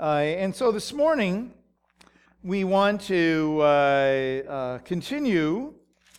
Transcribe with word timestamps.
Uh, 0.00 0.20
and 0.38 0.56
so 0.56 0.72
this 0.72 0.94
morning, 0.94 1.52
we 2.42 2.64
want 2.64 3.02
to 3.02 3.58
uh, 3.60 3.64
uh, 3.64 4.78
continue 4.78 5.74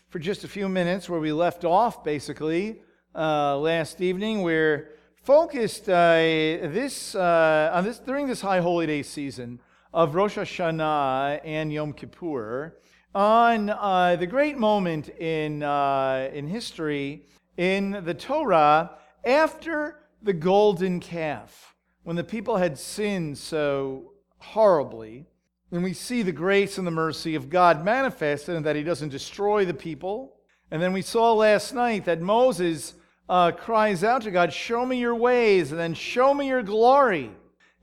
for 0.09 0.19
just 0.19 0.43
a 0.43 0.47
few 0.47 0.69
minutes 0.69 1.09
where 1.09 1.19
we 1.19 1.31
left 1.31 1.65
off, 1.65 2.03
basically, 2.03 2.79
uh, 3.15 3.57
last 3.57 3.99
evening. 3.99 4.43
We're 4.43 4.89
focused 5.23 5.89
uh, 5.89 6.13
this, 6.13 7.15
uh, 7.15 7.71
on 7.73 7.83
this 7.83 7.97
during 7.97 8.27
this 8.27 8.41
high 8.41 8.59
holy 8.59 8.85
day 8.85 9.01
season 9.01 9.59
of 9.91 10.13
Rosh 10.13 10.37
Hashanah 10.37 11.41
and 11.43 11.73
Yom 11.73 11.93
Kippur 11.93 12.77
on 13.15 13.65
the 13.65 14.27
great 14.27 14.59
moment 14.59 15.09
in, 15.09 15.63
in 15.63 16.47
history 16.47 17.25
in 17.57 18.03
the 18.05 18.13
Torah 18.13 18.91
after 19.25 20.03
the 20.21 20.33
golden 20.33 20.99
calf, 20.99 21.70
when 22.03 22.15
the 22.15 22.23
people 22.23 22.57
had 22.57 22.77
sinned 22.77 23.37
so 23.37 24.13
horribly, 24.39 25.25
and 25.71 25.83
we 25.83 25.93
see 25.93 26.21
the 26.21 26.31
grace 26.31 26.77
and 26.77 26.85
the 26.85 26.91
mercy 26.91 27.35
of 27.35 27.49
God 27.49 27.85
manifested 27.85 28.55
in 28.55 28.63
that 28.63 28.75
He 28.75 28.83
doesn't 28.83 29.09
destroy 29.09 29.65
the 29.65 29.73
people. 29.73 30.35
And 30.69 30.81
then 30.81 30.93
we 30.93 31.01
saw 31.01 31.33
last 31.33 31.73
night 31.73 32.05
that 32.05 32.21
Moses 32.21 32.93
uh, 33.29 33.51
cries 33.51 34.03
out 34.03 34.23
to 34.23 34.31
God, 34.31 34.51
Show 34.51 34.85
me 34.85 34.97
your 34.97 35.15
ways, 35.15 35.71
and 35.71 35.79
then 35.79 35.93
show 35.93 36.33
me 36.33 36.47
your 36.47 36.63
glory. 36.63 37.31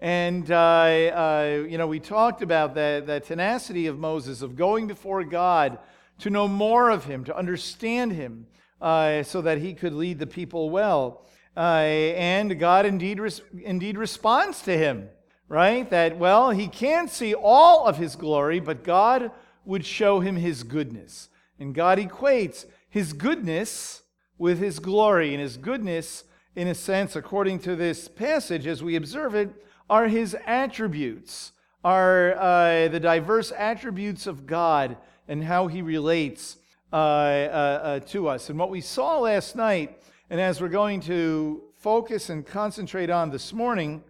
And, 0.00 0.50
uh, 0.50 0.54
uh, 0.54 1.66
you 1.68 1.78
know, 1.78 1.86
we 1.86 1.98
talked 1.98 2.42
about 2.42 2.74
that, 2.74 3.06
that 3.06 3.24
tenacity 3.24 3.86
of 3.86 3.98
Moses 3.98 4.42
of 4.42 4.54
going 4.54 4.86
before 4.86 5.24
God 5.24 5.78
to 6.20 6.30
know 6.30 6.46
more 6.46 6.90
of 6.90 7.04
Him, 7.04 7.24
to 7.24 7.36
understand 7.36 8.12
Him, 8.12 8.46
uh, 8.80 9.22
so 9.22 9.40
that 9.42 9.58
he 9.58 9.74
could 9.74 9.92
lead 9.92 10.18
the 10.18 10.26
people 10.26 10.70
well. 10.70 11.24
Uh, 11.58 12.14
and 12.14 12.56
God 12.60 12.86
indeed, 12.86 13.18
res- 13.18 13.42
indeed 13.64 13.98
responds 13.98 14.62
to 14.62 14.78
him, 14.78 15.08
right? 15.48 15.90
That, 15.90 16.16
well, 16.16 16.50
he 16.50 16.68
can't 16.68 17.10
see 17.10 17.34
all 17.34 17.84
of 17.84 17.96
his 17.96 18.14
glory, 18.14 18.60
but 18.60 18.84
God 18.84 19.32
would 19.64 19.84
show 19.84 20.20
him 20.20 20.36
his 20.36 20.62
goodness. 20.62 21.30
And 21.58 21.74
God 21.74 21.98
equates 21.98 22.64
his 22.88 23.12
goodness 23.12 24.02
with 24.38 24.60
his 24.60 24.78
glory. 24.78 25.34
And 25.34 25.42
his 25.42 25.56
goodness, 25.56 26.22
in 26.54 26.68
a 26.68 26.76
sense, 26.76 27.16
according 27.16 27.58
to 27.60 27.74
this 27.74 28.06
passage, 28.06 28.68
as 28.68 28.84
we 28.84 28.94
observe 28.94 29.34
it, 29.34 29.50
are 29.90 30.06
his 30.06 30.36
attributes, 30.46 31.50
are 31.82 32.36
uh, 32.38 32.86
the 32.86 33.00
diverse 33.00 33.50
attributes 33.50 34.28
of 34.28 34.46
God 34.46 34.96
and 35.26 35.42
how 35.42 35.66
he 35.66 35.82
relates 35.82 36.56
uh, 36.92 36.96
uh, 36.96 36.98
uh, 36.98 38.00
to 38.00 38.28
us. 38.28 38.48
And 38.48 38.60
what 38.60 38.70
we 38.70 38.80
saw 38.80 39.18
last 39.18 39.56
night, 39.56 40.00
and 40.30 40.40
as 40.40 40.60
we're 40.60 40.68
going 40.68 41.00
to 41.02 41.62
focus 41.76 42.30
and 42.30 42.46
concentrate 42.46 43.10
on 43.10 43.30
this 43.30 43.52
morning, 43.52 44.02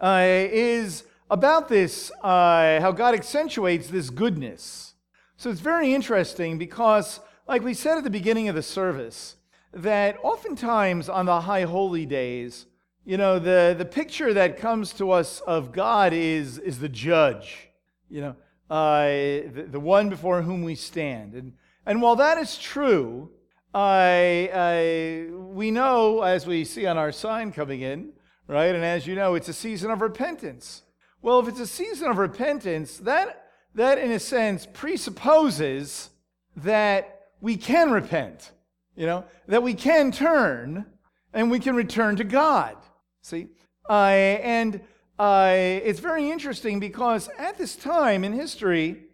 uh, 0.00 0.22
is 0.24 1.04
about 1.30 1.68
this 1.68 2.10
uh, 2.22 2.80
how 2.80 2.92
God 2.92 3.14
accentuates 3.14 3.88
this 3.88 4.10
goodness. 4.10 4.94
So 5.36 5.50
it's 5.50 5.60
very 5.60 5.94
interesting 5.94 6.58
because, 6.58 7.20
like 7.48 7.62
we 7.62 7.74
said 7.74 7.98
at 7.98 8.04
the 8.04 8.10
beginning 8.10 8.48
of 8.48 8.54
the 8.54 8.62
service, 8.62 9.36
that 9.72 10.18
oftentimes 10.22 11.08
on 11.08 11.26
the 11.26 11.40
high 11.40 11.62
holy 11.62 12.06
days, 12.06 12.66
you 13.04 13.16
know, 13.16 13.38
the, 13.38 13.74
the 13.78 13.84
picture 13.84 14.34
that 14.34 14.58
comes 14.58 14.92
to 14.94 15.10
us 15.10 15.40
of 15.40 15.72
God 15.72 16.12
is, 16.12 16.58
is 16.58 16.80
the 16.80 16.88
judge, 16.88 17.70
you 18.08 18.20
know, 18.20 18.36
uh, 18.68 19.04
the, 19.04 19.68
the 19.70 19.80
one 19.80 20.10
before 20.10 20.42
whom 20.42 20.62
we 20.62 20.74
stand. 20.74 21.34
And 21.34 21.52
and 21.86 22.02
while 22.02 22.16
that 22.16 22.38
is 22.38 22.58
true, 22.58 23.30
I, 23.72 24.50
I, 24.52 25.32
we 25.32 25.70
know, 25.70 26.22
as 26.22 26.46
we 26.46 26.64
see 26.64 26.86
on 26.86 26.98
our 26.98 27.12
sign 27.12 27.52
coming 27.52 27.82
in, 27.82 28.12
right, 28.48 28.74
and 28.74 28.84
as 28.84 29.06
you 29.06 29.14
know, 29.14 29.34
it's 29.34 29.48
a 29.48 29.52
season 29.52 29.90
of 29.90 30.00
repentance. 30.00 30.82
Well, 31.22 31.38
if 31.38 31.48
it's 31.48 31.60
a 31.60 31.66
season 31.66 32.10
of 32.10 32.18
repentance, 32.18 32.96
that, 32.98 33.50
that 33.74 33.98
in 33.98 34.10
a 34.10 34.18
sense 34.18 34.66
presupposes 34.72 36.10
that 36.56 37.28
we 37.40 37.56
can 37.56 37.90
repent, 37.90 38.50
you 38.96 39.06
know, 39.06 39.24
that 39.46 39.62
we 39.62 39.74
can 39.74 40.10
turn 40.10 40.86
and 41.32 41.50
we 41.50 41.60
can 41.60 41.76
return 41.76 42.16
to 42.16 42.24
God. 42.24 42.76
See? 43.22 43.48
Uh, 43.88 44.08
and 44.42 44.80
uh, 45.18 45.52
it's 45.54 46.00
very 46.00 46.30
interesting 46.30 46.80
because 46.80 47.28
at 47.38 47.56
this 47.56 47.76
time 47.76 48.24
in 48.24 48.32
history, 48.32 49.04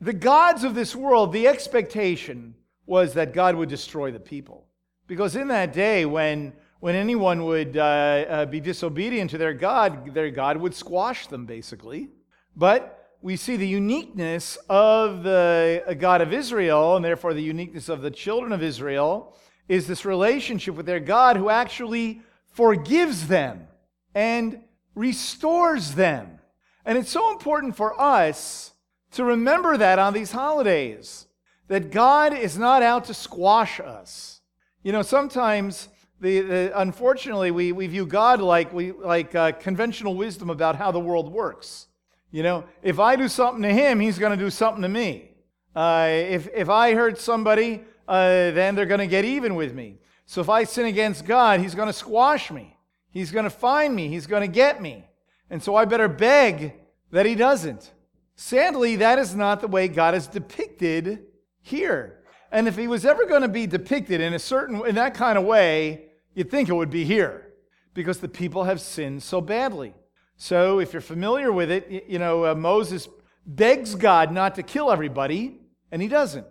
the 0.00 0.12
gods 0.12 0.64
of 0.64 0.74
this 0.74 0.96
world, 0.96 1.32
the 1.32 1.48
expectation 1.48 2.54
was 2.88 3.14
that 3.14 3.34
God 3.34 3.54
would 3.54 3.68
destroy 3.68 4.10
the 4.10 4.18
people. 4.18 4.66
Because 5.06 5.36
in 5.36 5.48
that 5.48 5.72
day, 5.72 6.06
when, 6.06 6.54
when 6.80 6.94
anyone 6.94 7.44
would 7.44 7.76
uh, 7.76 7.80
uh, 7.80 8.46
be 8.46 8.60
disobedient 8.60 9.30
to 9.30 9.38
their 9.38 9.52
God, 9.52 10.14
their 10.14 10.30
God 10.30 10.56
would 10.56 10.74
squash 10.74 11.26
them, 11.26 11.44
basically. 11.44 12.08
But 12.56 13.10
we 13.20 13.36
see 13.36 13.56
the 13.56 13.68
uniqueness 13.68 14.56
of 14.68 15.22
the 15.22 15.96
God 15.98 16.22
of 16.22 16.32
Israel, 16.32 16.96
and 16.96 17.04
therefore 17.04 17.34
the 17.34 17.42
uniqueness 17.42 17.88
of 17.90 18.00
the 18.00 18.10
children 18.10 18.52
of 18.52 18.62
Israel, 18.62 19.36
is 19.68 19.86
this 19.86 20.06
relationship 20.06 20.74
with 20.74 20.86
their 20.86 21.00
God 21.00 21.36
who 21.36 21.50
actually 21.50 22.22
forgives 22.52 23.28
them 23.28 23.68
and 24.14 24.62
restores 24.94 25.94
them. 25.94 26.38
And 26.86 26.96
it's 26.96 27.10
so 27.10 27.32
important 27.32 27.76
for 27.76 28.00
us 28.00 28.72
to 29.12 29.24
remember 29.24 29.76
that 29.76 29.98
on 29.98 30.14
these 30.14 30.32
holidays, 30.32 31.27
that 31.68 31.90
God 31.90 32.36
is 32.36 32.58
not 32.58 32.82
out 32.82 33.04
to 33.06 33.14
squash 33.14 33.78
us. 33.80 34.40
You 34.82 34.92
know, 34.92 35.02
sometimes, 35.02 35.88
the, 36.20 36.40
the 36.40 36.80
unfortunately, 36.80 37.50
we, 37.50 37.72
we 37.72 37.86
view 37.86 38.06
God 38.06 38.40
like, 38.40 38.72
we, 38.72 38.92
like 38.92 39.34
uh, 39.34 39.52
conventional 39.52 40.14
wisdom 40.14 40.50
about 40.50 40.76
how 40.76 40.90
the 40.90 41.00
world 41.00 41.30
works. 41.30 41.86
You 42.30 42.42
know, 42.42 42.64
if 42.82 42.98
I 42.98 43.16
do 43.16 43.28
something 43.28 43.62
to 43.62 43.72
him, 43.72 44.00
he's 44.00 44.18
going 44.18 44.36
to 44.36 44.44
do 44.44 44.50
something 44.50 44.82
to 44.82 44.88
me. 44.88 45.30
Uh, 45.74 46.08
if, 46.10 46.48
if 46.54 46.68
I 46.68 46.94
hurt 46.94 47.18
somebody, 47.18 47.84
uh, 48.06 48.50
then 48.50 48.74
they're 48.74 48.86
going 48.86 49.00
to 49.00 49.06
get 49.06 49.24
even 49.24 49.54
with 49.54 49.74
me. 49.74 49.98
So 50.26 50.40
if 50.40 50.48
I 50.48 50.64
sin 50.64 50.86
against 50.86 51.24
God, 51.24 51.60
he's 51.60 51.74
going 51.74 51.86
to 51.86 51.92
squash 51.92 52.50
me. 52.50 52.76
He's 53.10 53.30
going 53.30 53.44
to 53.44 53.50
find 53.50 53.94
me. 53.94 54.08
He's 54.08 54.26
going 54.26 54.42
to 54.42 54.48
get 54.48 54.82
me. 54.82 55.04
And 55.50 55.62
so 55.62 55.74
I 55.74 55.84
better 55.86 56.08
beg 56.08 56.74
that 57.10 57.24
he 57.24 57.34
doesn't. 57.34 57.92
Sadly, 58.36 58.96
that 58.96 59.18
is 59.18 59.34
not 59.34 59.60
the 59.60 59.68
way 59.68 59.88
God 59.88 60.14
is 60.14 60.26
depicted 60.26 61.27
here. 61.68 62.24
And 62.50 62.66
if 62.66 62.76
he 62.76 62.88
was 62.88 63.04
ever 63.04 63.26
going 63.26 63.42
to 63.42 63.48
be 63.48 63.66
depicted 63.66 64.20
in 64.20 64.34
a 64.34 64.38
certain 64.38 64.84
in 64.86 64.94
that 64.96 65.14
kind 65.14 65.38
of 65.38 65.44
way, 65.44 66.06
you'd 66.34 66.50
think 66.50 66.68
it 66.68 66.74
would 66.74 66.90
be 66.90 67.04
here 67.04 67.52
because 67.94 68.18
the 68.18 68.28
people 68.28 68.64
have 68.64 68.80
sinned 68.80 69.22
so 69.22 69.40
badly. 69.40 69.94
So 70.36 70.78
if 70.78 70.92
you're 70.92 71.02
familiar 71.02 71.52
with 71.52 71.70
it, 71.70 72.04
you 72.08 72.18
know, 72.18 72.46
uh, 72.46 72.54
Moses 72.54 73.08
begs 73.44 73.94
God 73.94 74.32
not 74.32 74.54
to 74.54 74.62
kill 74.62 74.90
everybody, 74.90 75.60
and 75.90 76.00
he 76.00 76.08
doesn't. 76.08 76.46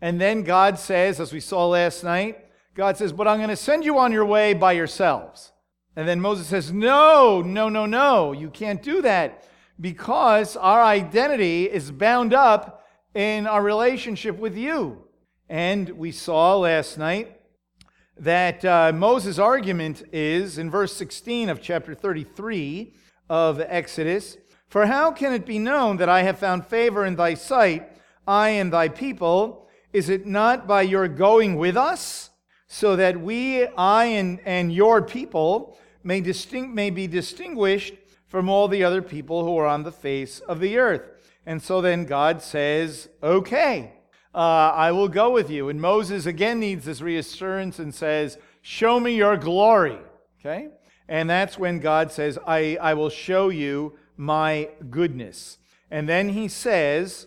And 0.00 0.20
then 0.20 0.42
God 0.42 0.78
says, 0.78 1.20
as 1.20 1.32
we 1.32 1.40
saw 1.40 1.66
last 1.66 2.04
night, 2.04 2.38
God 2.74 2.96
says, 2.96 3.12
But 3.12 3.28
I'm 3.28 3.38
going 3.38 3.48
to 3.50 3.56
send 3.56 3.84
you 3.84 3.98
on 3.98 4.12
your 4.12 4.24
way 4.24 4.54
by 4.54 4.72
yourselves. 4.72 5.52
And 5.96 6.08
then 6.08 6.20
Moses 6.20 6.46
says, 6.46 6.72
No, 6.72 7.42
no, 7.42 7.68
no, 7.68 7.86
no, 7.86 8.32
you 8.32 8.50
can't 8.50 8.82
do 8.82 9.02
that 9.02 9.44
because 9.80 10.56
our 10.56 10.82
identity 10.82 11.64
is 11.64 11.90
bound 11.90 12.32
up 12.32 12.81
in 13.14 13.46
our 13.46 13.62
relationship 13.62 14.38
with 14.38 14.56
you. 14.56 15.04
And 15.48 15.90
we 15.90 16.12
saw 16.12 16.56
last 16.56 16.98
night 16.98 17.38
that 18.16 18.64
uh, 18.64 18.92
Moses' 18.94 19.38
argument 19.38 20.02
is 20.12 20.58
in 20.58 20.70
verse 20.70 20.94
16 20.94 21.48
of 21.48 21.60
chapter 21.60 21.94
33 21.94 22.94
of 23.28 23.60
Exodus 23.60 24.36
For 24.68 24.86
how 24.86 25.12
can 25.12 25.32
it 25.32 25.44
be 25.44 25.58
known 25.58 25.98
that 25.98 26.08
I 26.08 26.22
have 26.22 26.38
found 26.38 26.66
favor 26.66 27.04
in 27.04 27.16
thy 27.16 27.34
sight, 27.34 27.90
I 28.26 28.50
and 28.50 28.72
thy 28.72 28.88
people? 28.88 29.68
Is 29.92 30.08
it 30.08 30.26
not 30.26 30.66
by 30.66 30.82
your 30.82 31.08
going 31.08 31.56
with 31.56 31.76
us, 31.76 32.30
so 32.66 32.96
that 32.96 33.20
we, 33.20 33.66
I 33.66 34.06
and, 34.06 34.40
and 34.46 34.72
your 34.72 35.02
people, 35.02 35.78
may, 36.02 36.22
distinct, 36.22 36.74
may 36.74 36.88
be 36.88 37.06
distinguished 37.06 37.92
from 38.28 38.48
all 38.48 38.66
the 38.66 38.82
other 38.82 39.02
people 39.02 39.44
who 39.44 39.58
are 39.58 39.66
on 39.66 39.82
the 39.82 39.92
face 39.92 40.40
of 40.40 40.58
the 40.58 40.78
earth. 40.78 41.02
And 41.46 41.62
so 41.62 41.80
then 41.80 42.04
God 42.04 42.42
says, 42.42 43.08
Okay, 43.22 43.92
uh, 44.34 44.38
I 44.38 44.92
will 44.92 45.08
go 45.08 45.30
with 45.30 45.50
you. 45.50 45.68
And 45.68 45.80
Moses 45.80 46.26
again 46.26 46.60
needs 46.60 46.84
this 46.84 47.00
reassurance 47.00 47.78
and 47.78 47.94
says, 47.94 48.38
Show 48.62 49.00
me 49.00 49.14
your 49.14 49.36
glory. 49.36 49.98
Okay? 50.40 50.68
And 51.08 51.28
that's 51.28 51.58
when 51.58 51.80
God 51.80 52.12
says, 52.12 52.38
I, 52.46 52.78
I 52.80 52.94
will 52.94 53.10
show 53.10 53.48
you 53.48 53.98
my 54.16 54.68
goodness. 54.88 55.58
And 55.90 56.08
then 56.08 56.30
he 56.30 56.48
says 56.48 57.26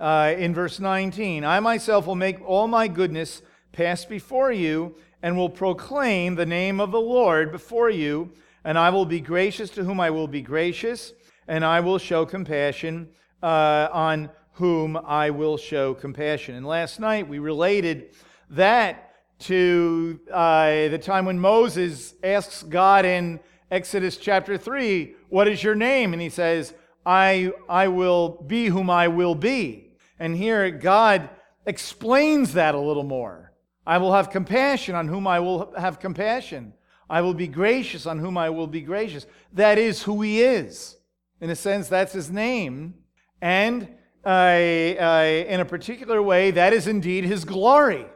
uh, 0.00 0.34
in 0.36 0.54
verse 0.54 0.80
19, 0.80 1.44
I 1.44 1.60
myself 1.60 2.06
will 2.06 2.14
make 2.14 2.40
all 2.40 2.68
my 2.68 2.88
goodness 2.88 3.42
pass 3.72 4.04
before 4.04 4.52
you 4.52 4.94
and 5.22 5.36
will 5.36 5.50
proclaim 5.50 6.36
the 6.36 6.46
name 6.46 6.80
of 6.80 6.92
the 6.92 7.00
Lord 7.00 7.50
before 7.50 7.90
you 7.90 8.32
and 8.66 8.76
I 8.76 8.90
will 8.90 9.06
be 9.06 9.20
gracious 9.20 9.70
to 9.70 9.84
whom 9.84 10.00
I 10.00 10.10
will 10.10 10.26
be 10.26 10.42
gracious, 10.42 11.12
and 11.48 11.64
I 11.64 11.80
will 11.80 11.98
show 11.98 12.26
compassion 12.26 13.08
uh, 13.42 13.88
on 13.92 14.30
whom 14.52 14.96
I 14.96 15.30
will 15.30 15.56
show 15.56 15.94
compassion. 15.94 16.54
And 16.54 16.66
last 16.66 16.98
night 16.98 17.28
we 17.28 17.38
related 17.38 18.10
that 18.50 19.12
to 19.40 20.18
uh, 20.32 20.88
the 20.88 20.98
time 20.98 21.26
when 21.26 21.38
Moses 21.38 22.14
asks 22.22 22.62
God 22.62 23.04
in 23.04 23.38
Exodus 23.70 24.16
chapter 24.16 24.56
3, 24.56 25.14
What 25.28 25.48
is 25.48 25.62
your 25.62 25.74
name? 25.74 26.12
And 26.12 26.22
he 26.22 26.30
says, 26.30 26.72
I, 27.04 27.52
I 27.68 27.88
will 27.88 28.42
be 28.46 28.66
whom 28.66 28.88
I 28.88 29.08
will 29.08 29.34
be. 29.34 29.92
And 30.18 30.36
here 30.36 30.70
God 30.70 31.28
explains 31.66 32.54
that 32.54 32.74
a 32.74 32.80
little 32.80 33.04
more. 33.04 33.52
I 33.86 33.98
will 33.98 34.12
have 34.14 34.30
compassion 34.30 34.94
on 34.94 35.06
whom 35.06 35.26
I 35.26 35.40
will 35.40 35.72
have 35.78 36.00
compassion. 36.00 36.72
I 37.08 37.20
will 37.20 37.34
be 37.34 37.46
gracious 37.46 38.06
on 38.06 38.18
whom 38.18 38.36
I 38.36 38.50
will 38.50 38.66
be 38.66 38.80
gracious. 38.80 39.26
That 39.52 39.78
is 39.78 40.02
who 40.02 40.22
he 40.22 40.42
is. 40.42 40.96
In 41.40 41.50
a 41.50 41.56
sense, 41.56 41.88
that's 41.88 42.12
his 42.12 42.30
name. 42.30 42.94
And 43.42 43.82
in 44.24 45.60
a 45.60 45.64
particular 45.68 46.22
way, 46.22 46.50
that 46.52 46.72
is 46.72 46.86
indeed 46.86 47.24
his 47.24 47.44
glory. 47.44 48.06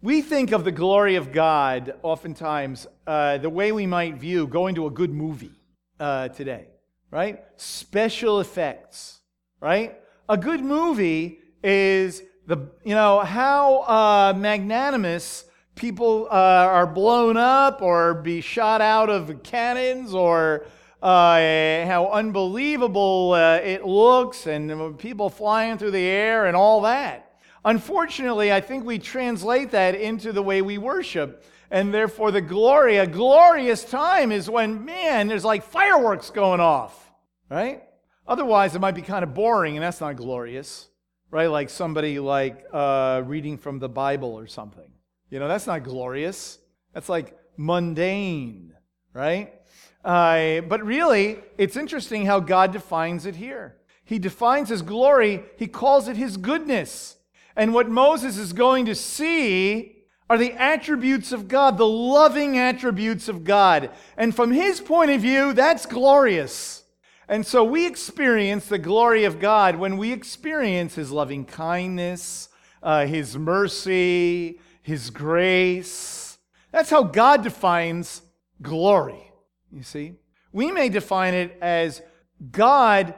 We 0.00 0.22
think 0.22 0.50
of 0.52 0.64
the 0.64 0.72
glory 0.72 1.16
of 1.16 1.32
God 1.32 1.94
oftentimes 2.02 2.86
uh, 3.06 3.38
the 3.38 3.50
way 3.50 3.70
we 3.70 3.86
might 3.86 4.16
view 4.16 4.46
going 4.46 4.74
to 4.74 4.86
a 4.86 4.90
good 4.90 5.10
movie 5.10 5.52
uh, 6.00 6.28
today, 6.28 6.66
right? 7.10 7.44
Special 7.56 8.40
effects, 8.40 9.20
right? 9.60 10.00
A 10.28 10.36
good 10.36 10.60
movie 10.60 11.38
is 11.62 12.22
the, 12.46 12.56
you 12.84 12.94
know, 12.96 13.20
how 13.20 13.82
uh, 13.82 14.34
magnanimous 14.36 15.44
people 15.76 16.26
uh, 16.30 16.34
are 16.34 16.86
blown 16.86 17.36
up 17.36 17.80
or 17.82 18.14
be 18.14 18.40
shot 18.40 18.80
out 18.80 19.08
of 19.08 19.42
cannons 19.44 20.14
or 20.14 20.66
uh, 21.02 21.84
how 21.86 22.08
unbelievable 22.12 23.32
uh, 23.32 23.56
it 23.56 23.84
looks 23.84 24.46
and 24.46 24.96
people 24.98 25.28
flying 25.28 25.76
through 25.76 25.90
the 25.90 25.98
air 25.98 26.46
and 26.46 26.56
all 26.56 26.82
that. 26.82 27.40
Unfortunately, 27.64 28.52
I 28.52 28.60
think 28.60 28.84
we 28.84 28.98
translate 28.98 29.72
that 29.72 29.94
into 29.94 30.32
the 30.32 30.42
way 30.42 30.62
we 30.62 30.78
worship. 30.78 31.44
And 31.70 31.92
therefore, 31.92 32.30
the 32.30 32.40
glory, 32.40 32.98
a 32.98 33.06
glorious 33.06 33.84
time 33.84 34.30
is 34.30 34.48
when, 34.48 34.84
man, 34.84 35.26
there's 35.26 35.44
like 35.44 35.64
fireworks 35.64 36.30
going 36.30 36.60
off, 36.60 37.10
right? 37.50 37.82
Otherwise, 38.26 38.76
it 38.76 38.80
might 38.80 38.94
be 38.94 39.02
kind 39.02 39.24
of 39.24 39.34
boring, 39.34 39.76
and 39.76 39.82
that's 39.82 40.00
not 40.00 40.16
glorious, 40.16 40.88
right? 41.30 41.46
Like 41.46 41.70
somebody 41.70 42.18
like 42.18 42.64
uh, 42.72 43.22
reading 43.24 43.58
from 43.58 43.78
the 43.78 43.88
Bible 43.88 44.38
or 44.38 44.46
something. 44.46 44.90
You 45.30 45.40
know, 45.40 45.48
that's 45.48 45.66
not 45.66 45.82
glorious. 45.82 46.58
That's 46.92 47.08
like 47.08 47.36
mundane, 47.56 48.74
right? 49.14 49.54
Uh, 50.04 50.60
but 50.62 50.84
really, 50.84 51.38
it's 51.58 51.76
interesting 51.76 52.26
how 52.26 52.40
God 52.40 52.72
defines 52.72 53.26
it 53.26 53.36
here. 53.36 53.76
He 54.04 54.18
defines 54.18 54.68
his 54.68 54.82
glory, 54.82 55.44
he 55.56 55.66
calls 55.66 56.08
it 56.08 56.16
his 56.16 56.36
goodness. 56.36 57.16
And 57.54 57.72
what 57.74 57.88
Moses 57.88 58.38
is 58.38 58.52
going 58.52 58.86
to 58.86 58.94
see 58.94 59.96
are 60.28 60.38
the 60.38 60.52
attributes 60.54 61.32
of 61.32 61.46
God, 61.46 61.76
the 61.76 61.86
loving 61.86 62.58
attributes 62.58 63.28
of 63.28 63.44
God. 63.44 63.90
And 64.16 64.34
from 64.34 64.50
his 64.50 64.80
point 64.80 65.10
of 65.10 65.20
view, 65.20 65.52
that's 65.52 65.86
glorious. 65.86 66.84
And 67.28 67.46
so 67.46 67.64
we 67.64 67.86
experience 67.86 68.66
the 68.66 68.78
glory 68.78 69.24
of 69.24 69.40
God 69.40 69.76
when 69.76 69.96
we 69.96 70.12
experience 70.12 70.94
his 70.94 71.10
loving 71.10 71.44
kindness, 71.44 72.48
uh, 72.82 73.06
his 73.06 73.36
mercy, 73.36 74.58
his 74.82 75.10
grace. 75.10 76.38
That's 76.72 76.90
how 76.90 77.04
God 77.04 77.42
defines 77.42 78.22
glory. 78.60 79.31
You 79.72 79.82
see? 79.82 80.14
We 80.52 80.70
may 80.70 80.88
define 80.88 81.34
it 81.34 81.56
as 81.62 82.02
God 82.50 83.14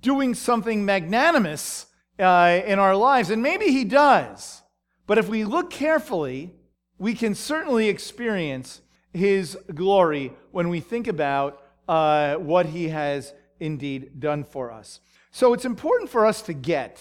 doing 0.00 0.34
something 0.34 0.84
magnanimous 0.84 1.86
uh, 2.18 2.60
in 2.66 2.78
our 2.78 2.96
lives, 2.96 3.30
and 3.30 3.42
maybe 3.42 3.66
He 3.66 3.84
does. 3.84 4.62
But 5.06 5.18
if 5.18 5.28
we 5.28 5.44
look 5.44 5.70
carefully, 5.70 6.52
we 6.98 7.14
can 7.14 7.34
certainly 7.34 7.88
experience 7.88 8.80
His 9.12 9.56
glory 9.74 10.32
when 10.50 10.68
we 10.68 10.80
think 10.80 11.06
about 11.06 11.62
uh, 11.86 12.36
what 12.36 12.66
He 12.66 12.88
has 12.88 13.32
indeed 13.60 14.20
done 14.20 14.44
for 14.44 14.72
us. 14.72 15.00
So 15.30 15.52
it's 15.52 15.64
important 15.64 16.10
for 16.10 16.26
us 16.26 16.42
to 16.42 16.52
get 16.52 17.00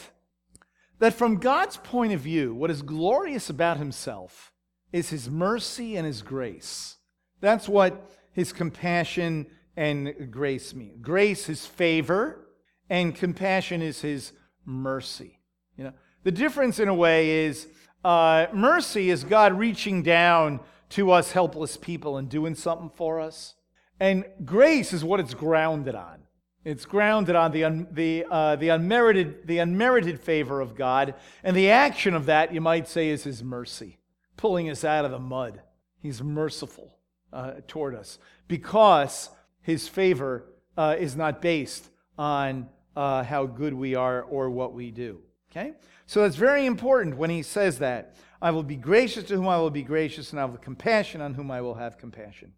that 0.99 1.13
from 1.13 1.37
God's 1.37 1.77
point 1.77 2.13
of 2.13 2.19
view, 2.19 2.53
what 2.53 2.71
is 2.71 2.81
glorious 2.81 3.49
about 3.49 3.77
Himself 3.77 4.51
is 4.91 5.09
His 5.09 5.29
mercy 5.29 5.95
and 5.95 6.05
His 6.05 6.21
grace. 6.21 6.97
That's 7.41 7.67
what 7.67 8.09
his 8.33 8.51
compassion 8.51 9.47
and 9.75 10.31
grace 10.31 10.73
mean. 10.73 10.99
Grace 11.01 11.49
is 11.49 11.65
favor, 11.65 12.47
and 12.89 13.15
compassion 13.15 13.81
is 13.81 14.01
his 14.01 14.33
mercy. 14.65 15.39
You 15.77 15.85
know, 15.85 15.93
the 16.23 16.31
difference 16.31 16.79
in 16.79 16.87
a 16.87 16.93
way 16.93 17.45
is 17.45 17.67
uh, 18.03 18.47
mercy 18.53 19.09
is 19.09 19.23
God 19.23 19.53
reaching 19.53 20.03
down 20.03 20.59
to 20.89 21.11
us 21.11 21.31
helpless 21.31 21.77
people 21.77 22.17
and 22.17 22.29
doing 22.29 22.55
something 22.55 22.91
for 22.95 23.19
us, 23.19 23.55
and 23.99 24.25
grace 24.43 24.93
is 24.93 25.03
what 25.03 25.19
it's 25.19 25.33
grounded 25.33 25.95
on. 25.95 26.19
It's 26.65 26.85
grounded 26.85 27.35
on 27.35 27.51
the, 27.51 27.65
un, 27.65 27.87
the, 27.91 28.25
uh, 28.29 28.55
the, 28.55 28.69
unmerited, 28.69 29.47
the 29.47 29.57
unmerited 29.57 30.19
favor 30.21 30.61
of 30.61 30.75
God, 30.75 31.15
and 31.43 31.57
the 31.57 31.69
action 31.69 32.13
of 32.13 32.27
that, 32.27 32.53
you 32.53 32.61
might 32.61 32.87
say, 32.87 33.09
is 33.09 33.23
His 33.23 33.43
mercy, 33.43 33.97
pulling 34.37 34.69
us 34.69 34.83
out 34.83 35.03
of 35.03 35.11
the 35.11 35.19
mud. 35.19 35.61
He's 35.99 36.21
merciful 36.21 36.99
uh, 37.33 37.53
toward 37.67 37.95
us 37.95 38.19
because 38.47 39.29
his 39.61 39.87
favor 39.87 40.45
uh, 40.77 40.95
is 40.97 41.15
not 41.15 41.41
based 41.41 41.89
on 42.17 42.69
uh, 42.95 43.23
how 43.23 43.45
good 43.45 43.73
we 43.73 43.95
are 43.95 44.21
or 44.21 44.49
what 44.49 44.73
we 44.73 44.91
do. 44.91 45.19
Okay? 45.51 45.73
So 46.05 46.21
that's 46.21 46.35
very 46.35 46.65
important 46.65 47.17
when 47.17 47.29
he 47.29 47.43
says 47.43 47.79
that. 47.79 48.15
I 48.41 48.51
will 48.51 48.63
be 48.63 48.75
gracious 48.75 49.23
to 49.25 49.35
whom 49.35 49.47
I 49.47 49.57
will 49.57 49.69
be 49.69 49.83
gracious, 49.83 50.31
and 50.31 50.39
I 50.39 50.45
will 50.45 50.53
have 50.53 50.61
compassion 50.61 51.21
on 51.21 51.33
whom 51.33 51.49
I 51.49 51.61
will 51.61 51.75
have 51.75 51.97
compassion. 51.97 52.51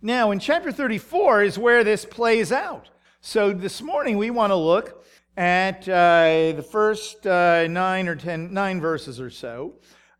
Now, 0.00 0.30
in 0.30 0.38
chapter 0.38 0.72
34 0.72 1.42
is 1.42 1.58
where 1.58 1.84
this 1.84 2.04
plays 2.04 2.50
out. 2.50 2.88
So 3.20 3.52
this 3.52 3.82
morning 3.82 4.16
we 4.18 4.30
want 4.30 4.50
to 4.50 4.56
look 4.56 5.04
at 5.36 5.88
uh, 5.88 6.52
the 6.56 6.66
first 6.68 7.26
uh, 7.26 7.66
nine 7.68 8.08
or 8.08 8.16
ten, 8.16 8.52
nine 8.52 8.80
verses 8.80 9.20
or 9.20 9.30
so 9.30 9.74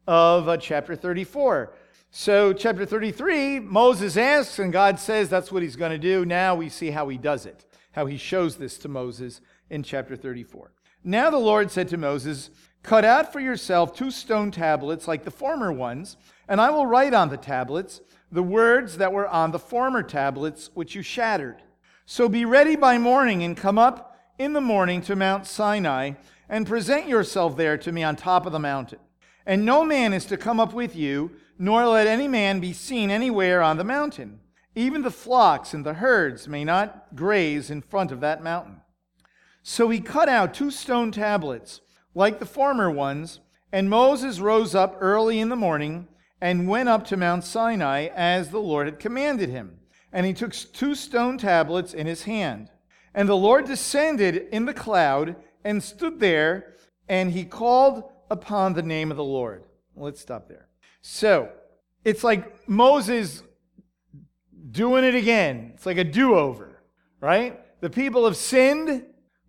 of 0.07 0.49
uh, 0.49 0.57
chapter 0.57 0.95
34. 0.95 1.75
So, 2.15 2.53
chapter 2.53 2.85
33, 2.85 3.59
Moses 3.61 4.19
asks, 4.19 4.59
and 4.59 4.71
God 4.71 4.99
says 4.99 5.31
that's 5.31 5.51
what 5.51 5.63
he's 5.63 5.77
going 5.77 5.93
to 5.93 5.99
do. 5.99 6.27
Now 6.27 6.55
we 6.55 6.69
see 6.69 6.91
how 6.91 7.09
he 7.09 7.17
does 7.17 7.47
it, 7.47 7.65
how 7.93 8.05
he 8.05 8.19
shows 8.19 8.57
this 8.57 8.77
to 8.81 8.89
Moses 8.89 9.41
in 9.71 9.83
chapter 9.83 10.15
34. 10.15 10.73
Now 11.03 11.31
the 11.31 11.39
Lord 11.39 11.71
said 11.71 11.89
to 11.89 11.97
Moses, 11.97 12.51
Cut 12.83 13.07
out 13.07 13.33
for 13.33 13.41
yourself 13.41 13.97
two 13.97 14.11
stone 14.11 14.51
tablets 14.51 15.09
like 15.09 15.25
the 15.25 15.31
former 15.31 15.73
ones, 15.73 16.19
and 16.49 16.61
I 16.61 16.69
will 16.69 16.85
write 16.85 17.15
on 17.15 17.31
the 17.31 17.39
tablets 17.39 18.03
the 18.31 18.43
words 18.43 18.99
that 18.99 19.15
were 19.15 19.27
on 19.27 19.51
the 19.51 19.59
former 19.59 20.03
tablets 20.03 20.69
which 20.75 20.95
you 20.95 21.01
shattered. 21.01 21.63
So 22.05 22.29
be 22.29 22.45
ready 22.45 22.77
by 22.77 22.99
morning 22.99 23.43
and 23.43 23.57
come 23.57 23.79
up 23.79 24.19
in 24.39 24.53
the 24.53 24.61
morning 24.61 25.01
to 25.03 25.17
Mount 25.17 25.47
Sinai 25.47 26.13
and 26.47 26.67
present 26.67 27.09
yourself 27.09 27.57
there 27.57 27.79
to 27.79 27.91
me 27.91 28.03
on 28.03 28.17
top 28.17 28.45
of 28.45 28.53
the 28.53 28.59
mountain. 28.59 28.99
And 29.47 29.65
no 29.65 29.83
man 29.83 30.13
is 30.13 30.27
to 30.27 30.37
come 30.37 30.61
up 30.61 30.75
with 30.75 30.95
you 30.95 31.31
nor 31.59 31.87
let 31.87 32.07
any 32.07 32.29
man 32.29 32.61
be 32.61 32.73
seen 32.73 33.11
anywhere 33.11 33.63
on 33.63 33.77
the 33.77 33.85
mountain. 33.85 34.41
Even 34.75 35.03
the 35.03 35.11
flocks 35.11 35.75
and 35.75 35.85
the 35.85 35.95
herds 35.95 36.49
may 36.49 36.65
not 36.65 37.15
graze 37.15 37.71
in 37.71 37.83
front 37.83 38.11
of 38.11 38.21
that 38.21 38.43
mountain. 38.43 38.81
So 39.63 39.91
he 39.91 40.01
cut 40.01 40.29
out 40.29 40.55
two 40.55 40.71
stone 40.71 41.13
tablets, 41.13 41.81
like 42.15 42.39
the 42.39 42.47
former 42.47 42.91
ones, 42.91 43.41
and 43.71 43.89
Moses 43.89 44.41
rose 44.41 44.75
up 44.75 44.97
early 45.01 45.39
in 45.39 45.49
the 45.49 45.57
morning 45.57 46.09
and 46.41 46.69
went 46.69 46.89
up 46.89 47.07
to 47.07 47.17
Mount 47.17 47.45
Sinai 47.45 48.09
as 48.15 48.51
the 48.51 48.59
Lord 48.59 48.87
had 48.87 48.99
commanded 48.99 49.49
him. 49.49 49.79
And 50.13 50.27
he 50.27 50.35
took 50.35 50.53
two 50.53 50.95
stone 50.95 51.39
tablets 51.39 51.95
in 51.95 52.07
his 52.07 52.25
hand. 52.25 52.71
And 53.15 53.29
the 53.29 53.37
Lord 53.37 53.67
descended 53.67 54.49
in 54.51 54.65
the 54.65 54.75
cloud 54.75 55.37
and 55.65 55.83
stood 55.83 56.19
there, 56.19 56.75
and 57.09 57.31
he 57.31 57.45
called 57.45 58.11
upon 58.31 58.73
the 58.73 58.83
name 58.83 59.11
of 59.11 59.17
the 59.17 59.25
Lord. 59.25 59.65
Let's 59.95 60.21
stop 60.21 60.49
there. 60.49 60.69
So 61.03 61.51
it's 62.05 62.23
like 62.23 62.69
Moses 62.69 63.43
doing 64.71 65.05
it 65.05 65.17
again. 65.17 65.73
It's 65.75 65.85
like 65.85 65.99
a 65.99 66.05
do 66.05 66.35
over, 66.37 66.81
right? 67.21 67.61
The 67.81 67.91
people 67.91 68.25
have 68.25 68.37
sinned, 68.37 69.05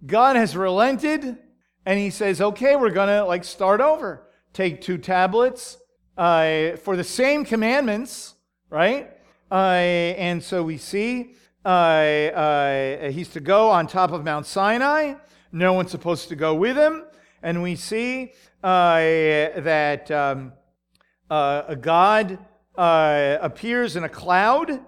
God 0.06 0.36
has 0.36 0.58
relented, 0.58 1.38
and 1.86 2.00
he 2.00 2.10
says, 2.10 2.42
okay, 2.42 2.76
we're 2.76 2.90
going 2.90 3.08
to 3.08 3.24
like 3.26 3.44
start 3.44 3.82
over. 3.82 4.28
Take 4.52 4.82
two 4.82 4.98
tablets 4.98 5.78
uh, 6.18 6.76
for 6.78 6.96
the 6.96 7.04
same 7.04 7.46
commandments, 7.46 8.34
right? 8.70 9.12
Uh, 9.52 9.56
and 10.18 10.44
so 10.44 10.64
we 10.64 10.78
see 10.78 11.36
uh, 11.64 11.68
uh, 11.70 13.10
he's 13.12 13.30
to 13.30 13.40
go 13.40 13.70
on 13.70 13.86
top 13.86 14.12
of 14.12 14.24
Mount 14.24 14.48
Sinai. 14.48 15.14
No 15.52 15.74
one's 15.74 15.92
supposed 15.92 16.30
to 16.30 16.36
go 16.36 16.56
with 16.56 16.76
him. 16.76 17.04
And 17.44 17.62
we 17.62 17.76
see 17.76 18.34
uh, 18.64 18.98
that. 18.98 20.10
Um, 20.10 20.54
uh, 21.30 21.64
a 21.68 21.76
God 21.76 22.38
uh, 22.76 23.38
appears 23.42 23.96
in 23.96 24.04
a 24.04 24.10
cloud, 24.10 24.80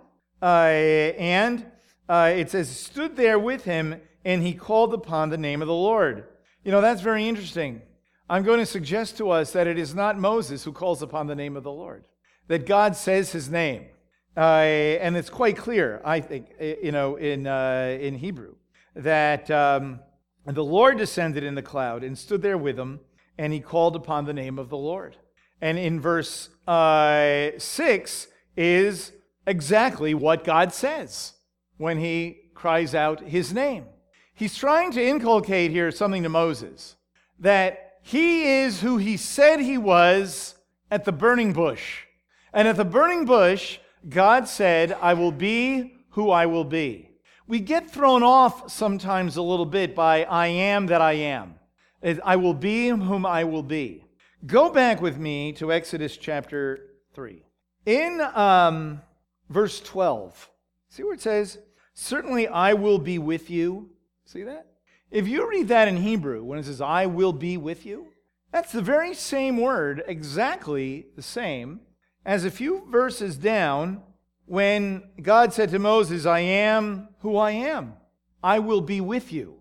uh, 0.42 0.46
and 0.46 1.66
uh, 2.10 2.34
it 2.36 2.52
says, 2.52 2.70
stood 2.70 3.16
there 3.16 3.40
with 3.40 3.64
him, 3.64 4.02
and 4.24 4.42
he 4.42 4.54
called 4.54 4.94
upon 4.94 5.30
the 5.30 5.38
name 5.38 5.62
of 5.62 5.68
the 5.68 5.74
Lord. 5.74 6.26
You 6.64 6.72
know, 6.72 6.82
that's 6.82 7.02
very 7.02 7.28
interesting. 7.28 7.82
I'm 8.30 8.44
going 8.44 8.60
to 8.60 8.66
suggest 8.66 9.18
to 9.18 9.30
us 9.30 9.52
that 9.54 9.68
it 9.68 9.78
is 9.78 9.94
not 9.94 10.18
Moses 10.18 10.64
who 10.64 10.72
calls 10.72 11.02
upon 11.02 11.28
the 11.28 11.36
name 11.36 11.56
of 11.56 11.64
the 11.64 11.72
Lord, 11.72 12.06
that 12.48 12.66
God 12.66 12.96
says 12.96 13.32
his 13.32 13.50
name. 13.50 13.86
Uh, 14.36 15.00
and 15.00 15.16
it's 15.16 15.30
quite 15.30 15.56
clear, 15.56 16.02
I 16.04 16.20
think, 16.20 16.48
you 16.60 16.92
know, 16.92 17.16
in, 17.16 17.48
uh, 17.48 17.98
in 18.02 18.16
Hebrew, 18.16 18.56
that 18.96 19.50
um, 19.50 20.00
the 20.46 20.64
Lord 20.64 20.98
descended 20.98 21.44
in 21.44 21.56
the 21.56 21.62
cloud 21.62 22.04
and 22.04 22.18
stood 22.18 22.42
there 22.42 22.58
with 22.58 22.78
him, 22.78 23.00
and 23.38 23.54
he 23.54 23.60
called 23.60 23.96
upon 23.96 24.26
the 24.26 24.34
name 24.34 24.60
of 24.60 24.70
the 24.70 24.78
Lord. 24.78 25.16
And 25.62 25.78
in 25.78 26.00
verse 26.00 26.50
uh, 26.68 27.52
6 27.58 28.28
is 28.58 29.12
exactly 29.48 30.14
what 30.14 30.44
God 30.44 30.74
says 30.74 31.34
when 31.78 32.00
he 32.00 32.40
cries 32.54 32.96
out 32.96 33.22
his 33.22 33.54
name. 33.54 33.86
He's 34.34 34.56
trying 34.56 34.92
to 34.92 35.06
inculcate 35.06 35.72
here 35.72 35.92
something 35.92 36.24
to 36.24 36.30
Moses 36.30 36.96
that 37.40 38.00
he 38.02 38.62
is 38.62 38.82
who 38.82 38.98
he 38.98 39.18
said 39.18 39.60
he 39.60 39.78
was 39.78 40.56
at 40.92 41.06
the 41.06 41.12
burning 41.12 41.54
bush. 41.54 42.04
And 42.54 42.68
at 42.68 42.78
the 42.78 42.86
burning 42.86 43.26
bush, 43.26 43.80
God 44.08 44.48
said, 44.48 44.94
I 45.02 45.14
will 45.14 45.32
be 45.32 45.96
who 46.12 46.30
I 46.30 46.46
will 46.46 46.64
be. 46.64 47.10
We 47.48 47.60
get 47.60 47.90
thrown 47.90 48.24
off 48.24 48.72
sometimes 48.72 49.36
a 49.36 49.42
little 49.42 49.66
bit 49.66 49.96
by 49.96 50.24
I 50.24 50.48
am 50.48 50.88
that 50.88 51.02
I 51.02 51.14
am. 51.14 51.56
I 52.24 52.36
will 52.36 52.54
be 52.54 52.90
whom 52.90 53.26
I 53.26 53.44
will 53.44 53.64
be. 53.64 54.05
Go 54.46 54.70
back 54.70 55.02
with 55.02 55.18
me 55.18 55.54
to 55.54 55.72
Exodus 55.72 56.18
chapter 56.18 56.92
3. 57.14 57.42
In 57.88 58.22
um, 58.22 59.02
verse 59.50 59.80
12, 59.80 60.50
see 60.90 61.04
where 61.04 61.14
it 61.14 61.22
says, 61.22 61.58
Certainly 61.96 62.48
I 62.50 62.74
will 62.74 63.00
be 63.00 63.18
with 63.18 63.50
you. 63.50 63.90
See 64.26 64.44
that? 64.44 64.68
If 65.10 65.28
you 65.28 65.50
read 65.50 65.70
that 65.70 65.88
in 65.88 65.98
Hebrew, 65.98 66.44
when 66.44 66.60
it 66.60 66.66
says, 66.66 66.82
I 66.82 67.08
will 67.08 67.34
be 67.34 67.58
with 67.58 67.86
you, 67.86 68.08
that's 68.52 68.72
the 68.72 68.82
very 68.82 69.16
same 69.16 69.58
word, 69.58 70.04
exactly 70.06 71.08
the 71.16 71.24
same, 71.24 71.80
as 72.24 72.46
a 72.46 72.52
few 72.52 72.86
verses 72.92 73.38
down 73.38 74.04
when 74.46 75.04
God 75.22 75.54
said 75.54 75.70
to 75.72 75.80
Moses, 75.80 76.26
I 76.26 76.42
am 76.42 77.08
who 77.20 77.38
I 77.38 77.52
am. 77.52 77.94
I 78.44 78.60
will 78.60 78.82
be 78.82 79.02
with 79.02 79.34
you. 79.34 79.56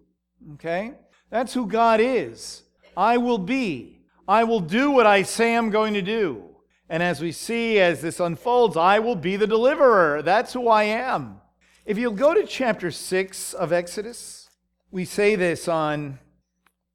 Okay? 0.55 0.93
That's 1.31 1.55
who 1.55 1.67
God 1.67 2.01
is. 2.01 2.65
I 2.97 3.17
will 3.17 3.39
be. 3.39 3.94
I 4.27 4.45
will 4.45 4.61
do 4.61 4.91
what 4.91 5.07
I 5.07 5.23
say 5.23 5.55
I'm 5.55 5.71
going 5.71 5.95
to 5.95 6.03
do. 6.03 6.45
And 6.89 7.03
as 7.03 7.21
we 7.21 7.33
see 7.33 7.79
as 7.79 8.01
this 8.01 8.21
unfolds, 8.21 8.77
I 8.77 8.99
will 8.99 9.17
be 9.17 9.37
the 9.37 9.47
deliverer. 9.47 10.23
That's 10.23 10.53
who 10.53 10.69
I 10.69 10.85
am. 10.85 11.41
If 11.85 11.99
you'll 11.99 12.13
go 12.13 12.35
to 12.35 12.47
chapter 12.47 12.91
6 12.91 13.55
of 13.55 13.73
Exodus, 13.73 14.49
we 14.91 15.05
say 15.05 15.37
this 15.37 15.69
on 15.69 16.19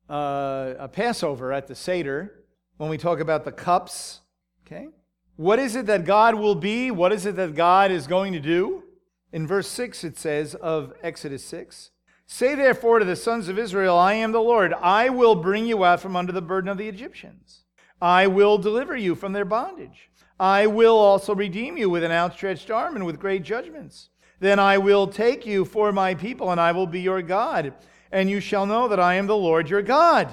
uh, 0.10 0.74
a 0.80 0.88
Passover 0.88 1.54
at 1.54 1.68
the 1.68 1.76
Seder 1.76 2.46
when 2.78 2.90
we 2.90 2.98
talk 2.98 3.20
about 3.20 3.46
the 3.46 3.52
cups. 3.52 4.22
Okay? 4.66 4.88
What 5.36 5.60
is 5.60 5.76
it 5.76 5.86
that 5.86 6.06
God 6.06 6.36
will 6.36 6.56
be? 6.56 6.92
What 6.92 7.12
is 7.12 7.26
it 7.26 7.36
that 7.36 7.56
God 7.56 7.92
is 7.92 8.08
going 8.08 8.34
to 8.34 8.40
do? 8.40 8.84
In 9.32 9.46
verse 9.46 9.68
6, 9.68 10.04
it 10.04 10.18
says 10.18 10.56
of 10.56 10.94
Exodus 11.04 11.44
6 11.46 11.92
Say 12.32 12.54
therefore 12.54 13.00
to 13.00 13.06
the 13.06 13.16
sons 13.16 13.50
of 13.50 13.58
Israel, 13.58 13.98
I 13.98 14.14
am 14.14 14.32
the 14.32 14.40
Lord. 14.40 14.72
I 14.72 15.10
will 15.10 15.34
bring 15.34 15.66
you 15.66 15.84
out 15.84 16.00
from 16.00 16.16
under 16.16 16.32
the 16.32 16.44
burden 16.44 16.70
of 16.70 16.78
the 16.78 16.88
Egyptians. 16.88 17.64
I 18.00 18.28
will 18.28 18.60
deliver 18.60 18.96
you 18.96 19.16
from 19.16 19.34
their 19.34 19.46
bondage. 19.46 20.12
I 20.40 20.68
will 20.68 20.96
also 20.96 21.34
redeem 21.34 21.76
you 21.76 21.90
with 21.90 22.04
an 22.04 22.12
outstretched 22.12 22.70
arm 22.70 22.96
and 22.96 23.04
with 23.04 23.20
great 23.20 23.42
judgments. 23.42 24.10
Then 24.40 24.60
I 24.60 24.78
will 24.78 25.08
take 25.08 25.48
you 25.48 25.66
for 25.66 25.92
my 25.92 26.14
people, 26.14 26.52
and 26.52 26.62
I 26.62 26.72
will 26.72 26.86
be 26.86 27.02
your 27.02 27.24
God. 27.24 27.74
And 28.12 28.30
you 28.30 28.40
shall 28.40 28.68
know 28.68 28.88
that 28.90 29.00
I 29.00 29.16
am 29.16 29.26
the 29.26 29.36
Lord 29.36 29.68
your 29.68 29.82
God, 29.82 30.32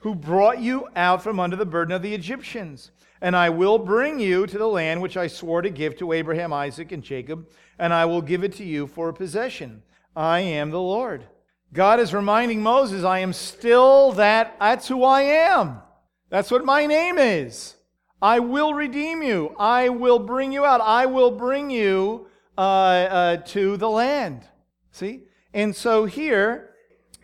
who 0.00 0.16
brought 0.16 0.58
you 0.58 0.88
out 0.96 1.22
from 1.22 1.38
under 1.38 1.54
the 1.54 1.64
burden 1.64 1.94
of 1.94 2.02
the 2.02 2.12
Egyptians. 2.12 2.90
And 3.20 3.36
I 3.36 3.50
will 3.50 3.78
bring 3.78 4.18
you 4.18 4.48
to 4.48 4.58
the 4.58 4.66
land 4.66 5.00
which 5.00 5.16
I 5.16 5.28
swore 5.28 5.62
to 5.62 5.70
give 5.70 5.96
to 5.98 6.12
Abraham, 6.12 6.52
Isaac, 6.52 6.90
and 6.90 7.04
Jacob, 7.04 7.48
and 7.78 7.94
I 7.94 8.04
will 8.04 8.20
give 8.20 8.42
it 8.42 8.54
to 8.54 8.64
you 8.64 8.88
for 8.88 9.10
a 9.10 9.14
possession. 9.14 9.84
I 10.14 10.40
am 10.40 10.70
the 10.70 10.80
Lord. 10.80 11.26
God 11.72 12.00
is 12.00 12.12
reminding 12.12 12.62
Moses, 12.62 13.04
I 13.04 13.20
am 13.20 13.32
still 13.32 14.12
that, 14.12 14.56
that's 14.58 14.88
who 14.88 15.04
I 15.04 15.22
am. 15.22 15.80
That's 16.28 16.50
what 16.50 16.64
my 16.64 16.86
name 16.86 17.18
is. 17.18 17.76
I 18.22 18.40
will 18.40 18.74
redeem 18.74 19.22
you. 19.22 19.54
I 19.58 19.88
will 19.88 20.18
bring 20.18 20.52
you 20.52 20.64
out. 20.64 20.80
I 20.80 21.06
will 21.06 21.30
bring 21.30 21.70
you 21.70 22.26
uh, 22.58 22.60
uh, 22.60 23.36
to 23.38 23.76
the 23.76 23.88
land. 23.88 24.42
See? 24.90 25.22
And 25.54 25.74
so 25.74 26.04
here 26.04 26.70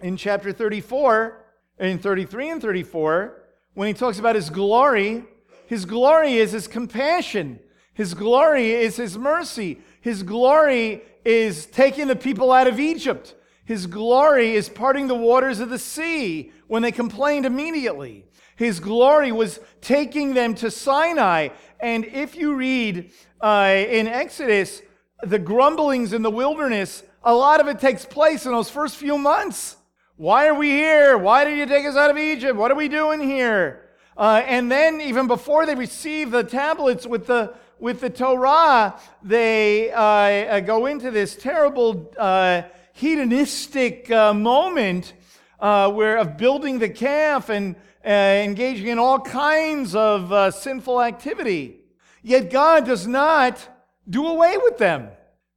in 0.00 0.16
chapter 0.16 0.52
34, 0.52 1.44
in 1.78 1.98
33 1.98 2.50
and 2.50 2.62
34, 2.62 3.42
when 3.74 3.88
he 3.88 3.94
talks 3.94 4.18
about 4.18 4.34
his 4.34 4.48
glory, 4.48 5.24
his 5.66 5.84
glory 5.84 6.34
is 6.34 6.52
his 6.52 6.66
compassion. 6.66 7.60
His 7.92 8.14
glory 8.14 8.72
is 8.72 8.96
his 8.96 9.18
mercy. 9.18 9.80
His 10.00 10.22
glory 10.22 11.02
is 11.26 11.66
taking 11.66 12.06
the 12.06 12.14
people 12.14 12.52
out 12.52 12.68
of 12.68 12.78
Egypt. 12.78 13.34
His 13.64 13.86
glory 13.86 14.54
is 14.54 14.68
parting 14.68 15.08
the 15.08 15.14
waters 15.16 15.58
of 15.58 15.70
the 15.70 15.78
sea 15.78 16.52
when 16.68 16.82
they 16.82 16.92
complained 16.92 17.44
immediately. 17.44 18.26
His 18.54 18.78
glory 18.78 19.32
was 19.32 19.58
taking 19.80 20.34
them 20.34 20.54
to 20.54 20.70
Sinai. 20.70 21.48
And 21.80 22.04
if 22.04 22.36
you 22.36 22.54
read 22.54 23.10
uh, 23.40 23.74
in 23.88 24.06
Exodus, 24.06 24.82
the 25.22 25.40
grumblings 25.40 26.12
in 26.12 26.22
the 26.22 26.30
wilderness, 26.30 27.02
a 27.24 27.34
lot 27.34 27.60
of 27.60 27.66
it 27.66 27.80
takes 27.80 28.04
place 28.04 28.46
in 28.46 28.52
those 28.52 28.70
first 28.70 28.94
few 28.94 29.18
months. 29.18 29.76
Why 30.16 30.46
are 30.46 30.54
we 30.54 30.70
here? 30.70 31.18
Why 31.18 31.44
did 31.44 31.58
you 31.58 31.66
take 31.66 31.86
us 31.86 31.96
out 31.96 32.10
of 32.10 32.18
Egypt? 32.18 32.56
What 32.56 32.70
are 32.70 32.76
we 32.76 32.88
doing 32.88 33.20
here? 33.20 33.82
Uh, 34.16 34.42
and 34.46 34.70
then, 34.70 35.00
even 35.00 35.26
before 35.26 35.66
they 35.66 35.74
receive 35.74 36.30
the 36.30 36.44
tablets 36.44 37.04
with 37.06 37.26
the, 37.26 37.52
with 37.78 38.00
the 38.00 38.10
Torah, 38.10 38.98
they 39.22 39.90
uh, 39.92 40.00
uh 40.00 40.60
go 40.60 40.86
into 40.86 41.10
this 41.10 41.36
terrible 41.36 42.12
uh, 42.18 42.62
hedonistic 42.92 44.10
uh, 44.10 44.32
moment 44.32 45.12
uh, 45.60 45.90
where 45.90 46.18
of 46.18 46.36
building 46.36 46.78
the 46.78 46.88
calf 46.88 47.48
and 47.50 47.76
engaging 48.04 48.86
in 48.86 48.98
all 48.98 49.18
kinds 49.18 49.94
of 49.94 50.54
sinful 50.54 51.02
activity. 51.02 51.80
Yet 52.22 52.50
God 52.50 52.86
does 52.86 53.06
not 53.06 53.68
do 54.08 54.26
away 54.26 54.56
with 54.58 54.78
them. 54.78 55.08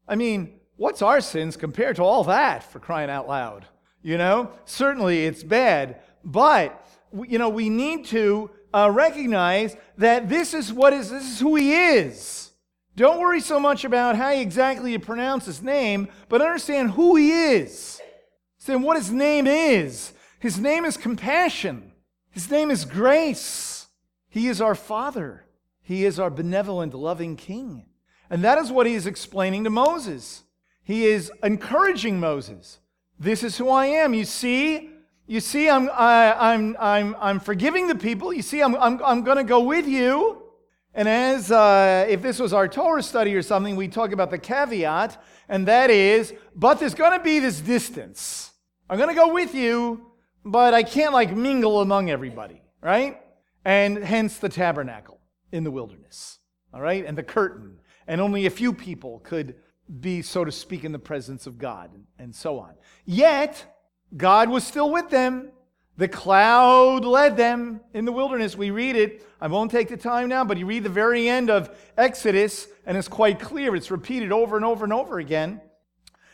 I 0.07 0.15
mean, 0.15 0.59
what's 0.75 1.03
our 1.03 1.21
sins 1.21 1.55
compared 1.55 1.97
to 1.97 2.03
all 2.03 2.23
that, 2.23 2.63
for 2.63 2.79
crying 2.79 3.09
out 3.09 3.27
loud? 3.27 3.67
You 4.01 4.17
know, 4.17 4.51
certainly 4.65 5.25
it's 5.25 5.43
bad, 5.43 6.01
but 6.23 6.87
you 7.27 7.37
know, 7.37 7.49
we 7.49 7.69
need 7.69 8.05
to 8.05 8.49
uh, 8.73 8.89
recognize 8.91 9.75
that 9.97 10.29
this 10.29 10.53
is 10.53 10.71
what 10.71 10.93
is 10.93 11.09
this 11.09 11.23
is 11.23 11.39
who 11.39 11.55
he 11.55 11.73
is. 11.73 12.51
Don't 12.95 13.19
worry 13.19 13.39
so 13.39 13.59
much 13.59 13.85
about 13.85 14.15
how 14.15 14.31
exactly 14.31 14.91
you 14.91 14.99
pronounce 14.99 15.45
his 15.45 15.61
name, 15.61 16.09
but 16.27 16.41
understand 16.41 16.91
who 16.91 17.15
he 17.15 17.31
is. 17.31 18.01
Understand 18.57 18.83
what 18.83 18.97
his 18.97 19.11
name 19.11 19.47
is. 19.47 20.13
His 20.39 20.59
name 20.59 20.85
is 20.85 20.97
compassion. 20.97 21.93
His 22.29 22.51
name 22.51 22.71
is 22.71 22.85
grace. 22.85 23.87
He 24.29 24.47
is 24.47 24.61
our 24.61 24.75
Father. 24.75 25.45
He 25.81 26.05
is 26.05 26.19
our 26.19 26.29
benevolent, 26.29 26.93
loving 26.93 27.35
King. 27.35 27.85
And 28.29 28.43
that 28.43 28.57
is 28.57 28.71
what 28.71 28.85
he 28.85 28.93
is 28.93 29.07
explaining 29.07 29.63
to 29.63 29.69
Moses. 29.69 30.43
He 30.83 31.05
is 31.05 31.31
encouraging 31.41 32.19
Moses. 32.19 32.79
This 33.19 33.43
is 33.43 33.57
who 33.57 33.69
I 33.69 33.87
am. 33.87 34.13
You 34.13 34.25
see, 34.25 34.89
you 35.29 35.39
see, 35.39 35.69
I'm, 35.69 35.91
I, 35.93 36.53
am 36.55 36.75
i 36.79 36.97
I'm, 36.97 37.15
I'm 37.19 37.39
forgiving 37.39 37.87
the 37.87 37.93
people. 37.93 38.33
You 38.33 38.41
see, 38.41 38.63
I'm, 38.63 38.75
I'm, 38.75 38.99
I'm 39.05 39.23
going 39.23 39.37
to 39.37 39.43
go 39.43 39.59
with 39.59 39.87
you. 39.87 40.41
And 40.95 41.07
as 41.07 41.51
uh, 41.51 42.07
if 42.09 42.23
this 42.23 42.39
was 42.39 42.51
our 42.51 42.67
Torah 42.67 43.03
study 43.03 43.35
or 43.35 43.43
something, 43.43 43.75
we 43.75 43.87
talk 43.89 44.11
about 44.11 44.31
the 44.31 44.39
caveat, 44.39 45.23
and 45.47 45.67
that 45.67 45.91
is, 45.91 46.33
but 46.55 46.79
there's 46.79 46.95
going 46.95 47.15
to 47.15 47.23
be 47.23 47.37
this 47.37 47.61
distance. 47.61 48.49
I'm 48.89 48.97
going 48.97 49.09
to 49.09 49.15
go 49.15 49.31
with 49.31 49.53
you, 49.53 50.03
but 50.43 50.73
I 50.73 50.81
can't 50.81 51.13
like 51.13 51.35
mingle 51.35 51.81
among 51.81 52.09
everybody, 52.09 52.63
right? 52.81 53.21
And 53.63 53.99
hence 53.99 54.39
the 54.39 54.49
tabernacle 54.49 55.19
in 55.51 55.63
the 55.63 55.69
wilderness, 55.69 56.39
all 56.73 56.81
right? 56.81 57.05
And 57.05 57.15
the 57.15 57.21
curtain. 57.21 57.77
And 58.07 58.19
only 58.19 58.47
a 58.47 58.49
few 58.49 58.73
people 58.73 59.19
could 59.19 59.53
be, 59.99 60.23
so 60.23 60.43
to 60.43 60.51
speak, 60.51 60.83
in 60.85 60.91
the 60.91 60.97
presence 60.97 61.45
of 61.45 61.59
God, 61.59 61.91
and 62.17 62.33
so 62.33 62.57
on. 62.57 62.73
Yet, 63.05 63.78
God 64.15 64.49
was 64.49 64.65
still 64.65 64.91
with 64.91 65.09
them. 65.09 65.51
The 65.97 66.07
cloud 66.07 67.03
led 67.03 67.35
them 67.35 67.81
in 67.93 68.05
the 68.05 68.11
wilderness. 68.11 68.55
We 68.55 68.71
read 68.71 68.95
it. 68.95 69.25
I 69.41 69.47
won't 69.47 69.69
take 69.69 69.89
the 69.89 69.97
time 69.97 70.29
now, 70.29 70.45
but 70.45 70.57
you 70.57 70.65
read 70.65 70.83
the 70.83 70.89
very 70.89 71.27
end 71.27 71.49
of 71.49 71.77
Exodus, 71.97 72.67
and 72.85 72.97
it's 72.97 73.09
quite 73.09 73.39
clear. 73.39 73.75
It's 73.75 73.91
repeated 73.91 74.31
over 74.31 74.55
and 74.55 74.65
over 74.65 74.85
and 74.85 74.93
over 74.93 75.19
again. 75.19 75.59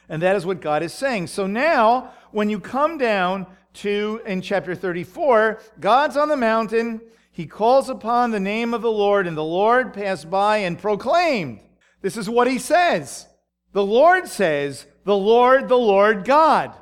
And 0.08 0.22
that 0.22 0.36
is 0.36 0.46
what 0.46 0.62
God 0.62 0.84
is 0.84 0.94
saying. 0.94 1.28
So 1.28 1.48
now, 1.48 2.12
when 2.32 2.50
you 2.50 2.60
come 2.60 2.98
down 2.98 3.48
to 3.76 4.22
in 4.26 4.42
chapter 4.42 4.76
34, 4.76 5.60
God's 5.80 6.16
on 6.16 6.30
the 6.30 6.38
mountain. 6.38 7.02
He 7.32 7.48
calls 7.48 7.90
upon 7.90 8.32
the 8.32 8.40
name 8.40 8.74
of 8.74 8.82
the 8.82 8.92
Lord, 8.92 9.28
and 9.28 9.36
the 9.36 9.44
Lord 9.44 9.94
passed 9.94 10.30
by 10.30 10.58
and 10.58 10.80
proclaimed. 10.80 11.60
This 12.02 12.18
is 12.18 12.30
what 12.30 12.48
he 12.48 12.60
says. 12.60 13.28
The 13.74 13.84
Lord 13.84 14.28
says, 14.28 14.86
The 15.04 15.18
Lord, 15.18 15.68
the 15.68 15.78
Lord 15.78 16.24
God. 16.24 16.74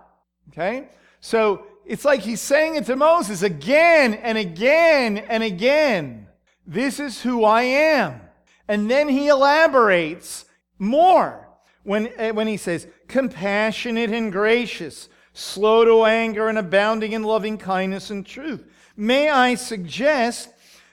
Okay? 0.49 0.89
So 1.21 1.65
it's 1.85 2.05
like 2.05 2.21
he's 2.21 2.41
saying 2.41 2.75
it 2.75 2.85
to 2.85 2.95
Moses 2.95 3.41
again 3.41 4.13
and 4.13 4.37
again 4.37 5.17
and 5.17 5.43
again. 5.43 6.27
This 6.65 6.99
is 6.99 7.21
who 7.21 7.43
I 7.43 7.63
am. 7.63 8.21
And 8.67 8.89
then 8.89 9.09
he 9.09 9.27
elaborates 9.27 10.45
more 10.79 11.47
when, 11.83 12.09
uh, 12.17 12.29
when 12.29 12.47
he 12.47 12.57
says, 12.57 12.87
compassionate 13.07 14.09
and 14.11 14.31
gracious, 14.31 15.09
slow 15.33 15.83
to 15.83 16.05
anger 16.05 16.47
and 16.47 16.57
abounding 16.57 17.11
in 17.11 17.23
loving 17.23 17.57
kindness 17.57 18.09
and 18.09 18.25
truth. 18.25 18.63
May 18.95 19.29
I 19.29 19.55
suggest 19.55 20.49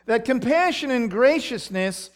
that 0.06 0.24
compassion 0.24 0.90
and 0.90 1.10
graciousness 1.10 2.10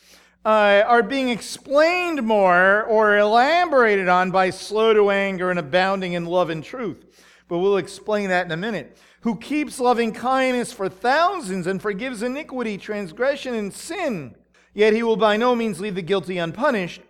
uh, 0.45 0.83
are 0.87 1.03
being 1.03 1.29
explained 1.29 2.23
more 2.23 2.83
or 2.83 3.17
elaborated 3.17 4.09
on 4.09 4.31
by 4.31 4.51
slow 4.51 4.93
to 4.93 5.11
anger 5.11 5.51
and 5.51 5.59
abounding 5.59 6.15
in 6.15 6.27
love 6.27 6.51
and 6.51 6.63
truth. 6.65 7.14
But 7.49 7.59
we'll 7.59 7.77
explain 7.77 8.29
that 8.31 8.47
in 8.47 8.53
a 8.53 8.57
minute. 8.57 8.97
Who 9.21 9.37
keeps 9.37 9.81
loving 9.81 10.13
kindness 10.13 10.73
for 10.73 10.89
thousands 10.89 11.67
and 11.67 11.81
forgives 11.81 12.23
iniquity, 12.23 12.79
transgression, 12.79 13.55
and 13.55 13.73
sin. 13.73 14.35
Yet 14.73 14.93
he 14.93 15.03
will 15.03 15.17
by 15.17 15.37
no 15.37 15.55
means 15.55 15.81
leave 15.81 15.95
the 15.95 16.03
guilty 16.03 16.39
unpunished, 16.39 17.01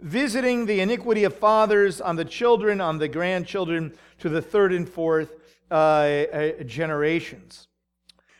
visiting 0.00 0.66
the 0.66 0.80
iniquity 0.80 1.24
of 1.24 1.34
fathers 1.34 2.00
on 2.00 2.16
the 2.16 2.24
children, 2.24 2.80
on 2.80 2.98
the 2.98 3.08
grandchildren, 3.08 3.94
to 4.18 4.28
the 4.28 4.42
third 4.42 4.72
and 4.72 4.88
fourth 4.88 5.36
uh, 5.70 5.74
uh, 5.74 6.62
generations. 6.64 7.68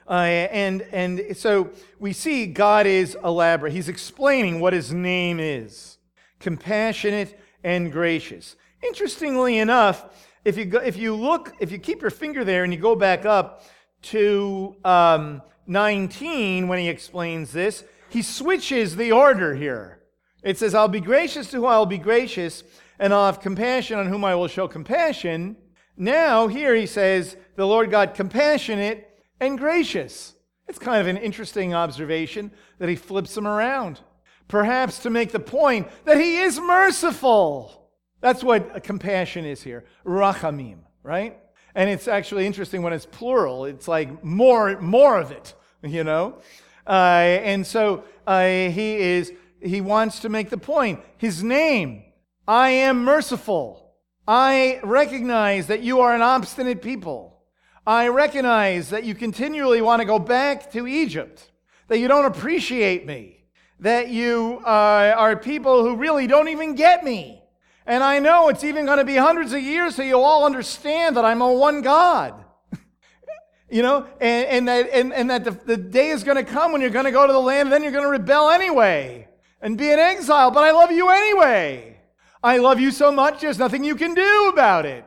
Uh, 0.08 0.48
and, 0.50 0.82
and 0.92 1.36
so 1.36 1.70
we 1.98 2.12
see 2.12 2.46
God 2.46 2.86
is 2.86 3.16
elaborate. 3.24 3.72
He's 3.72 3.88
explaining 3.88 4.60
what 4.60 4.72
his 4.72 4.92
name 4.92 5.38
is 5.38 5.98
compassionate 6.40 7.38
and 7.62 7.92
gracious. 7.92 8.56
Interestingly 8.82 9.58
enough, 9.58 10.04
if 10.44 10.56
you, 10.56 10.64
go, 10.64 10.78
if 10.78 10.96
you 10.96 11.14
look, 11.14 11.54
if 11.60 11.70
you 11.70 11.78
keep 11.78 12.00
your 12.00 12.10
finger 12.10 12.44
there 12.44 12.64
and 12.64 12.72
you 12.72 12.78
go 12.78 12.96
back 12.96 13.24
up 13.24 13.64
to 14.02 14.76
um, 14.84 15.42
19 15.66 16.68
when 16.68 16.78
he 16.78 16.88
explains 16.88 17.52
this, 17.52 17.84
he 18.08 18.22
switches 18.22 18.96
the 18.96 19.12
order 19.12 19.54
here. 19.54 20.00
It 20.42 20.58
says, 20.58 20.74
I'll 20.74 20.88
be 20.88 21.00
gracious 21.00 21.50
to 21.50 21.58
whom 21.58 21.66
I'll 21.66 21.86
be 21.86 21.98
gracious, 21.98 22.64
and 22.98 23.14
I'll 23.14 23.26
have 23.26 23.40
compassion 23.40 23.98
on 23.98 24.06
whom 24.06 24.24
I 24.24 24.34
will 24.34 24.48
show 24.48 24.66
compassion. 24.66 25.56
Now, 25.96 26.48
here 26.48 26.74
he 26.74 26.86
says, 26.86 27.36
the 27.56 27.66
Lord 27.66 27.90
God 27.90 28.14
compassionate 28.14 29.08
and 29.40 29.58
gracious. 29.58 30.34
It's 30.68 30.78
kind 30.78 31.00
of 31.00 31.06
an 31.06 31.16
interesting 31.16 31.74
observation 31.74 32.50
that 32.78 32.88
he 32.88 32.96
flips 32.96 33.34
them 33.34 33.46
around, 33.46 34.00
perhaps 34.48 34.98
to 35.00 35.10
make 35.10 35.30
the 35.30 35.40
point 35.40 35.88
that 36.04 36.18
he 36.18 36.38
is 36.38 36.58
merciful. 36.58 37.81
That's 38.22 38.42
what 38.42 38.84
compassion 38.84 39.44
is 39.44 39.62
here, 39.62 39.84
rachamim, 40.06 40.78
right? 41.02 41.38
And 41.74 41.90
it's 41.90 42.06
actually 42.06 42.46
interesting 42.46 42.82
when 42.82 42.92
it's 42.92 43.04
plural. 43.04 43.64
It's 43.64 43.88
like 43.88 44.22
more, 44.24 44.80
more 44.80 45.18
of 45.18 45.32
it, 45.32 45.54
you 45.82 46.04
know. 46.04 46.38
Uh, 46.86 46.90
and 46.90 47.66
so 47.66 48.04
uh, 48.26 48.44
he 48.44 48.96
is. 48.96 49.32
He 49.60 49.80
wants 49.80 50.20
to 50.20 50.28
make 50.28 50.50
the 50.50 50.56
point. 50.56 51.00
His 51.18 51.42
name, 51.42 52.02
I 52.48 52.70
am 52.70 53.04
merciful. 53.04 53.94
I 54.26 54.80
recognize 54.82 55.66
that 55.68 55.82
you 55.82 56.00
are 56.00 56.14
an 56.14 56.22
obstinate 56.22 56.82
people. 56.82 57.42
I 57.86 58.08
recognize 58.08 58.90
that 58.90 59.04
you 59.04 59.14
continually 59.14 59.82
want 59.82 60.00
to 60.00 60.06
go 60.06 60.18
back 60.18 60.70
to 60.72 60.86
Egypt, 60.86 61.50
that 61.88 61.98
you 61.98 62.08
don't 62.08 62.24
appreciate 62.24 63.06
me, 63.06 63.44
that 63.80 64.08
you 64.08 64.60
uh, 64.64 65.14
are 65.16 65.36
people 65.36 65.82
who 65.82 65.96
really 65.96 66.28
don't 66.28 66.48
even 66.48 66.74
get 66.76 67.02
me. 67.02 67.41
And 67.86 68.04
I 68.04 68.18
know 68.18 68.48
it's 68.48 68.64
even 68.64 68.86
going 68.86 68.98
to 68.98 69.04
be 69.04 69.16
hundreds 69.16 69.52
of 69.52 69.62
years 69.62 69.96
so 69.96 70.02
you'll 70.02 70.22
all 70.22 70.44
understand 70.44 71.16
that 71.16 71.24
I'm 71.24 71.42
a 71.42 71.52
one 71.52 71.82
God. 71.82 72.44
you 73.70 73.82
know, 73.82 74.06
and, 74.20 74.46
and 74.46 74.68
that, 74.68 74.90
and, 74.90 75.12
and 75.12 75.30
that 75.30 75.44
the, 75.44 75.50
the 75.50 75.76
day 75.76 76.10
is 76.10 76.22
going 76.22 76.36
to 76.36 76.44
come 76.44 76.72
when 76.72 76.80
you're 76.80 76.90
going 76.90 77.06
to 77.06 77.10
go 77.10 77.26
to 77.26 77.32
the 77.32 77.40
land, 77.40 77.66
and 77.66 77.72
then 77.72 77.82
you're 77.82 77.92
going 77.92 78.04
to 78.04 78.10
rebel 78.10 78.50
anyway 78.50 79.28
and 79.60 79.76
be 79.76 79.90
in 79.90 79.98
exile. 79.98 80.50
But 80.50 80.64
I 80.64 80.70
love 80.70 80.92
you 80.92 81.08
anyway. 81.08 82.00
I 82.42 82.58
love 82.58 82.80
you 82.80 82.90
so 82.90 83.12
much, 83.12 83.40
there's 83.40 83.58
nothing 83.58 83.84
you 83.84 83.94
can 83.94 84.14
do 84.14 84.48
about 84.52 84.84
it 84.84 85.04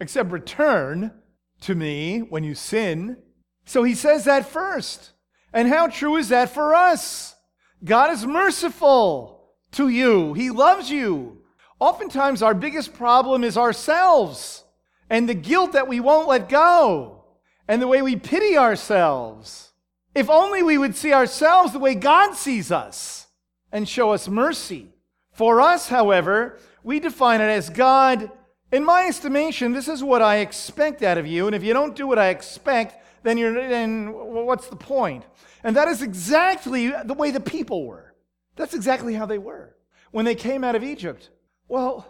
except 0.00 0.30
return 0.30 1.12
to 1.62 1.74
me 1.74 2.18
when 2.18 2.44
you 2.44 2.54
sin. 2.54 3.16
So 3.64 3.82
he 3.84 3.94
says 3.94 4.24
that 4.24 4.46
first. 4.46 5.12
And 5.54 5.68
how 5.68 5.86
true 5.86 6.16
is 6.16 6.28
that 6.28 6.50
for 6.50 6.74
us? 6.74 7.34
God 7.82 8.10
is 8.10 8.26
merciful 8.26 9.54
to 9.72 9.88
you, 9.88 10.34
He 10.34 10.50
loves 10.50 10.90
you. 10.90 11.38
Oftentimes, 11.80 12.42
our 12.42 12.54
biggest 12.54 12.94
problem 12.94 13.44
is 13.44 13.56
ourselves 13.56 14.64
and 15.10 15.28
the 15.28 15.34
guilt 15.34 15.72
that 15.72 15.88
we 15.88 16.00
won't 16.00 16.28
let 16.28 16.48
go 16.48 17.24
and 17.68 17.80
the 17.80 17.88
way 17.88 18.02
we 18.02 18.16
pity 18.16 18.56
ourselves. 18.56 19.72
If 20.14 20.30
only 20.30 20.62
we 20.62 20.78
would 20.78 20.94
see 20.94 21.12
ourselves 21.12 21.72
the 21.72 21.78
way 21.78 21.94
God 21.94 22.34
sees 22.34 22.70
us 22.70 23.26
and 23.72 23.88
show 23.88 24.12
us 24.12 24.28
mercy. 24.28 24.94
For 25.32 25.60
us, 25.60 25.88
however, 25.88 26.58
we 26.84 27.00
define 27.00 27.40
it 27.40 27.50
as 27.50 27.70
God 27.70 28.30
in 28.74 28.84
my 28.84 29.06
estimation, 29.06 29.72
this 29.72 29.86
is 29.86 30.02
what 30.02 30.20
I 30.20 30.38
expect 30.38 31.04
out 31.04 31.16
of 31.16 31.28
you, 31.28 31.46
and 31.46 31.54
if 31.54 31.62
you 31.62 31.72
don't 31.72 31.94
do 31.94 32.08
what 32.08 32.18
I 32.18 32.30
expect, 32.30 32.96
then 33.22 33.38
you're 33.38 33.54
then 33.54 34.12
what's 34.12 34.66
the 34.66 34.74
point? 34.74 35.24
And 35.62 35.76
that 35.76 35.86
is 35.86 36.02
exactly 36.02 36.92
the 37.04 37.14
way 37.14 37.30
the 37.30 37.38
people 37.38 37.86
were. 37.86 38.14
That's 38.56 38.74
exactly 38.74 39.14
how 39.14 39.26
they 39.26 39.38
were 39.38 39.76
when 40.10 40.24
they 40.24 40.34
came 40.34 40.64
out 40.64 40.74
of 40.74 40.82
Egypt. 40.82 41.30
Well, 41.68 42.06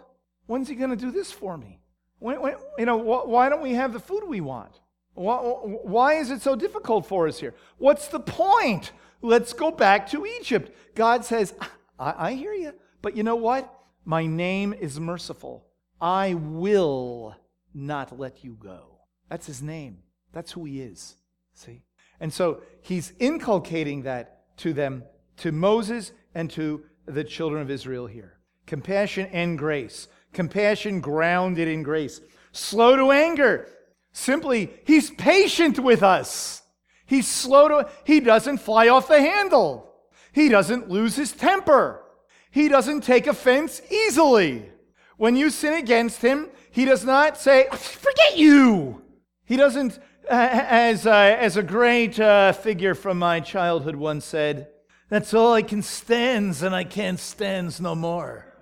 when's 0.47 0.67
he 0.67 0.75
going 0.75 0.89
to 0.91 0.95
do 0.95 1.11
this 1.11 1.31
for 1.31 1.57
me? 1.57 1.79
When, 2.19 2.41
when, 2.41 2.55
you 2.77 2.85
know, 2.85 2.99
wh- 2.99 3.27
why 3.27 3.49
don't 3.49 3.61
we 3.61 3.73
have 3.73 3.93
the 3.93 3.99
food 3.99 4.23
we 4.27 4.41
want? 4.41 4.79
Why, 5.13 5.37
why 5.37 6.13
is 6.15 6.29
it 6.29 6.41
so 6.41 6.55
difficult 6.55 7.05
for 7.05 7.27
us 7.27 7.39
here? 7.39 7.53
What's 7.77 8.07
the 8.07 8.19
point? 8.19 8.91
Let's 9.21 9.53
go 9.53 9.71
back 9.71 10.09
to 10.11 10.25
Egypt. 10.25 10.75
God 10.93 11.25
says, 11.25 11.53
I, 11.99 12.29
I 12.29 12.33
hear 12.33 12.53
you, 12.53 12.73
but 13.01 13.15
you 13.15 13.23
know 13.23 13.35
what? 13.35 13.73
My 14.03 14.25
name 14.25 14.73
is 14.73 14.99
merciful. 14.99 15.65
I 15.99 16.33
will 16.35 17.35
not 17.73 18.19
let 18.19 18.43
you 18.43 18.57
go. 18.59 18.99
That's 19.29 19.47
his 19.47 19.61
name. 19.61 19.99
That's 20.33 20.51
who 20.51 20.65
he 20.65 20.81
is. 20.81 21.15
See? 21.53 21.81
And 22.19 22.31
so 22.31 22.61
he's 22.81 23.13
inculcating 23.19 24.03
that 24.03 24.57
to 24.57 24.73
them, 24.73 25.03
to 25.37 25.51
Moses 25.51 26.11
and 26.33 26.51
to 26.51 26.83
the 27.05 27.23
children 27.23 27.61
of 27.61 27.71
Israel 27.71 28.07
here. 28.07 28.34
Compassion 28.65 29.29
and 29.31 29.57
grace. 29.57 30.07
Compassion 30.33 30.99
grounded 30.99 31.67
in 31.67 31.83
grace. 31.83 32.21
Slow 32.51 32.95
to 32.95 33.11
anger. 33.11 33.69
Simply, 34.11 34.71
he's 34.85 35.11
patient 35.11 35.79
with 35.79 36.01
us. 36.01 36.61
He's 37.05 37.27
slow 37.27 37.67
to, 37.67 37.89
he 38.03 38.19
doesn't 38.19 38.57
fly 38.57 38.87
off 38.87 39.07
the 39.07 39.19
handle. 39.19 39.93
He 40.31 40.49
doesn't 40.49 40.89
lose 40.89 41.15
his 41.15 41.31
temper. 41.31 42.01
He 42.49 42.67
doesn't 42.67 43.01
take 43.01 43.27
offense 43.27 43.81
easily. 43.91 44.69
When 45.17 45.35
you 45.35 45.49
sin 45.49 45.73
against 45.73 46.21
him, 46.21 46.49
he 46.71 46.85
does 46.85 47.05
not 47.05 47.37
say, 47.37 47.67
Forget 47.71 48.37
you. 48.37 49.01
He 49.45 49.55
doesn't, 49.55 49.99
uh, 50.29 50.49
as, 50.51 51.05
uh, 51.05 51.37
as 51.39 51.57
a 51.57 51.63
great 51.63 52.19
uh, 52.19 52.53
figure 52.53 52.95
from 52.95 53.19
my 53.19 53.39
childhood 53.39 53.95
once 53.95 54.25
said, 54.25 54.69
That's 55.09 55.33
all 55.33 55.53
I 55.53 55.61
can 55.61 55.81
stands, 55.81 56.63
and 56.63 56.75
I 56.75 56.83
can't 56.83 57.19
stands 57.19 57.79
no 57.79 57.95
more. 57.95 58.54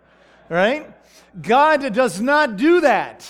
Right? 0.53 0.87
God 1.41 1.93
does 1.95 2.21
not 2.21 2.57
do 2.57 2.81
that. 2.81 3.27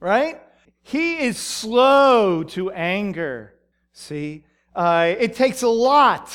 Right? 0.00 0.38
He 0.82 1.16
is 1.18 1.38
slow 1.38 2.42
to 2.42 2.70
anger. 2.70 3.54
See? 3.92 4.44
Uh, 4.76 5.14
it 5.18 5.34
takes 5.34 5.62
a 5.62 5.68
lot. 5.68 6.30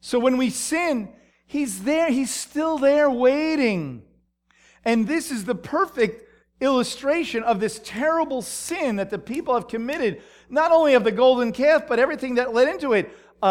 So 0.00 0.18
when 0.18 0.38
we 0.38 0.48
sin, 0.48 1.10
He's 1.44 1.82
there, 1.82 2.10
He's 2.10 2.34
still 2.34 2.78
there 2.78 3.10
waiting. 3.10 4.02
And 4.82 5.06
this 5.06 5.30
is 5.30 5.44
the 5.44 5.54
perfect 5.54 6.24
illustration 6.58 7.42
of 7.42 7.60
this 7.60 7.78
terrible 7.84 8.40
sin 8.40 8.96
that 8.96 9.10
the 9.10 9.18
people 9.18 9.52
have 9.52 9.68
committed, 9.68 10.22
not 10.48 10.72
only 10.72 10.94
of 10.94 11.04
the 11.04 11.12
golden 11.12 11.52
calf, 11.52 11.86
but 11.86 11.98
everything 11.98 12.36
that 12.36 12.54
led 12.54 12.68
into 12.68 12.94
it. 12.94 13.14
Uh, 13.42 13.46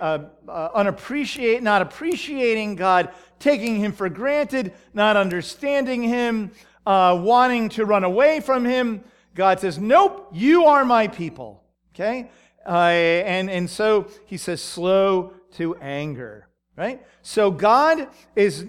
uh, 0.00 0.28
uh, 0.48 0.70
unappreciate, 0.74 1.62
not 1.62 1.82
appreciating 1.82 2.74
God, 2.74 3.10
taking 3.38 3.76
Him 3.76 3.92
for 3.92 4.08
granted, 4.08 4.72
not 4.94 5.16
understanding 5.16 6.02
Him, 6.02 6.52
uh, 6.86 7.18
wanting 7.20 7.68
to 7.70 7.84
run 7.84 8.04
away 8.04 8.40
from 8.40 8.64
Him. 8.64 9.02
God 9.34 9.60
says, 9.60 9.78
Nope, 9.78 10.28
you 10.32 10.66
are 10.66 10.84
my 10.84 11.08
people. 11.08 11.62
Okay? 11.94 12.30
Uh, 12.66 12.88
and, 12.88 13.50
and 13.50 13.68
so 13.68 14.08
He 14.26 14.36
says, 14.36 14.62
slow 14.62 15.32
to 15.52 15.76
anger. 15.76 16.48
Right? 16.76 17.06
So 17.22 17.50
God 17.50 18.08
is 18.34 18.66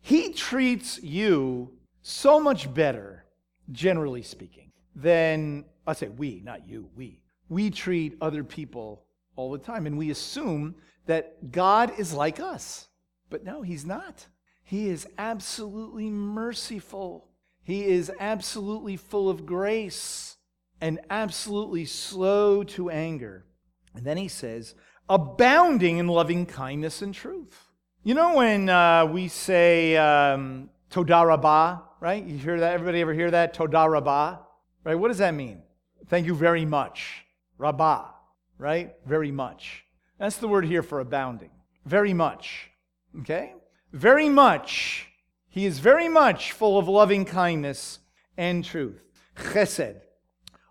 he 0.00 0.32
treats 0.32 1.02
you 1.02 1.72
so 2.02 2.40
much 2.40 2.72
better, 2.72 3.24
generally 3.70 4.22
speaking, 4.22 4.72
than 4.94 5.64
I 5.86 5.92
say 5.92 6.08
we, 6.08 6.40
not 6.44 6.66
you, 6.66 6.88
we. 6.96 7.20
We 7.48 7.70
treat 7.70 8.16
other 8.20 8.44
people 8.44 9.04
all 9.36 9.52
the 9.52 9.58
time, 9.58 9.86
and 9.86 9.98
we 9.98 10.10
assume 10.10 10.74
that 11.06 11.52
God 11.52 11.92
is 11.98 12.12
like 12.12 12.40
us. 12.40 12.88
But 13.30 13.44
no, 13.44 13.62
He's 13.62 13.86
not. 13.86 14.26
He 14.62 14.88
is 14.88 15.08
absolutely 15.18 16.10
merciful. 16.10 17.28
He 17.62 17.86
is 17.86 18.10
absolutely 18.20 18.96
full 18.96 19.28
of 19.28 19.44
grace 19.46 20.36
and 20.80 21.00
absolutely 21.10 21.84
slow 21.84 22.62
to 22.64 22.90
anger. 22.90 23.46
And 23.94 24.04
then 24.04 24.16
he 24.16 24.28
says, 24.28 24.74
abounding 25.08 25.98
in 25.98 26.06
loving 26.06 26.46
kindness 26.46 27.02
and 27.02 27.12
truth. 27.12 27.70
You 28.02 28.14
know 28.14 28.36
when 28.36 28.68
uh, 28.68 29.06
we 29.06 29.28
say 29.28 29.96
um, 29.96 30.70
Todah 30.90 31.82
right? 32.00 32.24
You 32.24 32.38
hear 32.38 32.60
that? 32.60 32.72
Everybody 32.72 33.00
ever 33.00 33.12
hear 33.12 33.30
that? 33.32 33.54
Todah 33.54 33.90
Rabbah, 33.90 34.38
right? 34.84 34.94
What 34.94 35.08
does 35.08 35.18
that 35.18 35.34
mean? 35.34 35.62
Thank 36.06 36.26
you 36.26 36.34
very 36.34 36.64
much. 36.64 37.24
Rabbah, 37.58 38.06
right? 38.56 38.94
Very 39.04 39.30
much. 39.30 39.84
That's 40.18 40.36
the 40.36 40.48
word 40.48 40.64
here 40.64 40.82
for 40.82 41.00
abounding. 41.00 41.50
Very 41.84 42.14
much. 42.14 42.69
Okay? 43.20 43.54
Very 43.92 44.28
much. 44.28 45.08
He 45.48 45.66
is 45.66 45.80
very 45.80 46.08
much 46.08 46.52
full 46.52 46.78
of 46.78 46.88
loving 46.88 47.24
kindness 47.24 47.98
and 48.36 48.64
truth. 48.64 49.02
Chesed. 49.36 50.00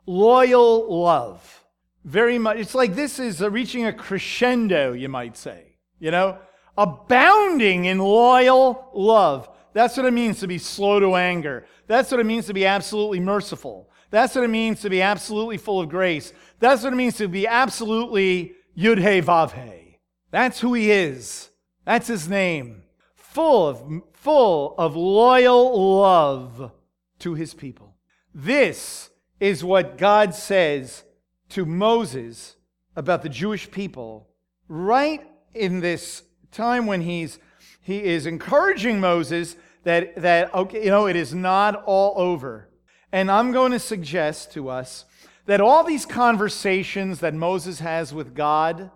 Loyal 0.06 1.02
love. 1.02 1.66
Very 2.06 2.40
much. 2.40 2.58
It's 2.58 2.76
like 2.76 2.96
this 2.96 3.20
is 3.20 3.42
reaching 3.42 3.86
a 3.86 3.94
crescendo, 3.94 4.94
you 4.94 5.10
might 5.10 5.36
say. 5.36 5.76
You 6.00 6.12
know? 6.12 6.40
Abounding 6.78 7.86
in 7.86 8.00
loyal 8.00 8.90
love. 8.94 9.50
That's 9.74 9.98
what 9.98 10.06
it 10.06 10.12
means 10.12 10.40
to 10.40 10.48
be 10.48 10.58
slow 10.58 11.00
to 11.00 11.16
anger. 11.16 11.66
That's 11.88 12.10
what 12.10 12.20
it 12.20 12.26
means 12.26 12.48
to 12.48 12.54
be 12.54 12.66
absolutely 12.66 13.20
merciful. 13.20 13.92
That's 14.12 14.34
what 14.34 14.44
it 14.44 14.50
means 14.50 14.82
to 14.82 14.90
be 14.90 15.02
absolutely 15.02 15.58
full 15.58 15.82
of 15.82 15.90
grace. 15.90 16.34
That's 16.60 16.84
what 16.84 16.94
it 16.94 16.96
means 16.96 17.18
to 17.18 17.28
be 17.28 17.46
absolutely 17.46 18.56
Yud 18.78 18.98
Vavhe. 19.24 19.98
That's 20.32 20.60
who 20.60 20.74
he 20.74 20.92
is. 20.92 21.50
That's 21.90 22.06
his 22.06 22.30
name. 22.30 22.84
Full 23.16 23.68
of, 23.68 24.04
full 24.14 24.76
of 24.78 24.96
loyal 24.96 25.98
love 26.00 26.72
to 27.18 27.34
his 27.34 27.56
people. 27.56 27.96
This 28.32 29.10
is 29.40 29.64
what 29.64 29.98
God 29.98 30.36
says 30.36 31.04
to 31.50 31.66
Moses 31.66 32.58
about 32.96 33.24
the 33.24 33.28
Jewish 33.28 33.72
people 33.72 34.30
right 34.68 35.28
in 35.56 35.80
this 35.80 36.22
time 36.52 36.86
when 36.86 37.02
he's 37.02 37.40
he 37.82 38.04
is 38.04 38.28
encouraging 38.28 39.00
Moses 39.00 39.56
that 39.84 40.16
that 40.18 40.54
okay, 40.54 40.84
you 40.84 40.92
know, 40.92 41.08
it 41.08 41.16
is 41.16 41.34
not 41.34 41.84
all 41.88 42.14
over. 42.22 42.70
And 43.12 43.32
I'm 43.32 43.52
going 43.52 43.72
to 43.72 43.80
suggest 43.80 44.54
to 44.54 44.70
us 44.70 45.06
that 45.48 45.60
all 45.60 45.84
these 45.84 46.06
conversations 46.06 47.20
that 47.22 47.34
Moses 47.34 47.80
has 47.80 48.14
with 48.14 48.36
God, 48.36 48.92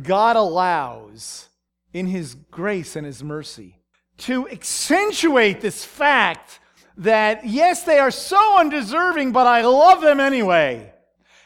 God 0.00 0.36
allows 0.36 1.48
in 1.96 2.06
his 2.06 2.34
grace 2.34 2.94
and 2.94 3.06
his 3.06 3.24
mercy 3.24 3.78
to 4.18 4.46
accentuate 4.50 5.62
this 5.62 5.82
fact 5.82 6.60
that 6.98 7.46
yes, 7.46 7.84
they 7.84 7.98
are 7.98 8.10
so 8.10 8.58
undeserving, 8.58 9.32
but 9.32 9.46
I 9.46 9.62
love 9.62 10.02
them 10.02 10.20
anyway. 10.20 10.92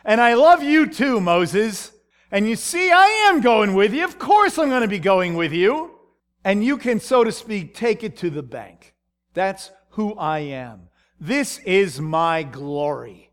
And 0.04 0.20
I 0.20 0.34
love 0.34 0.62
you 0.62 0.88
too, 0.88 1.20
Moses. 1.20 1.92
And 2.32 2.48
you 2.48 2.56
see, 2.56 2.90
I 2.90 3.06
am 3.28 3.40
going 3.40 3.74
with 3.74 3.92
you. 3.94 4.04
Of 4.04 4.18
course, 4.18 4.58
I'm 4.58 4.68
going 4.68 4.82
to 4.82 4.88
be 4.88 4.98
going 4.98 5.34
with 5.34 5.52
you. 5.52 5.92
And 6.44 6.64
you 6.64 6.78
can, 6.78 6.98
so 6.98 7.22
to 7.22 7.30
speak, 7.30 7.74
take 7.74 8.02
it 8.02 8.16
to 8.18 8.30
the 8.30 8.42
bank. 8.42 8.94
That's 9.34 9.70
who 9.90 10.14
I 10.14 10.40
am. 10.40 10.88
This 11.20 11.58
is 11.58 12.00
my 12.00 12.42
glory. 12.42 13.30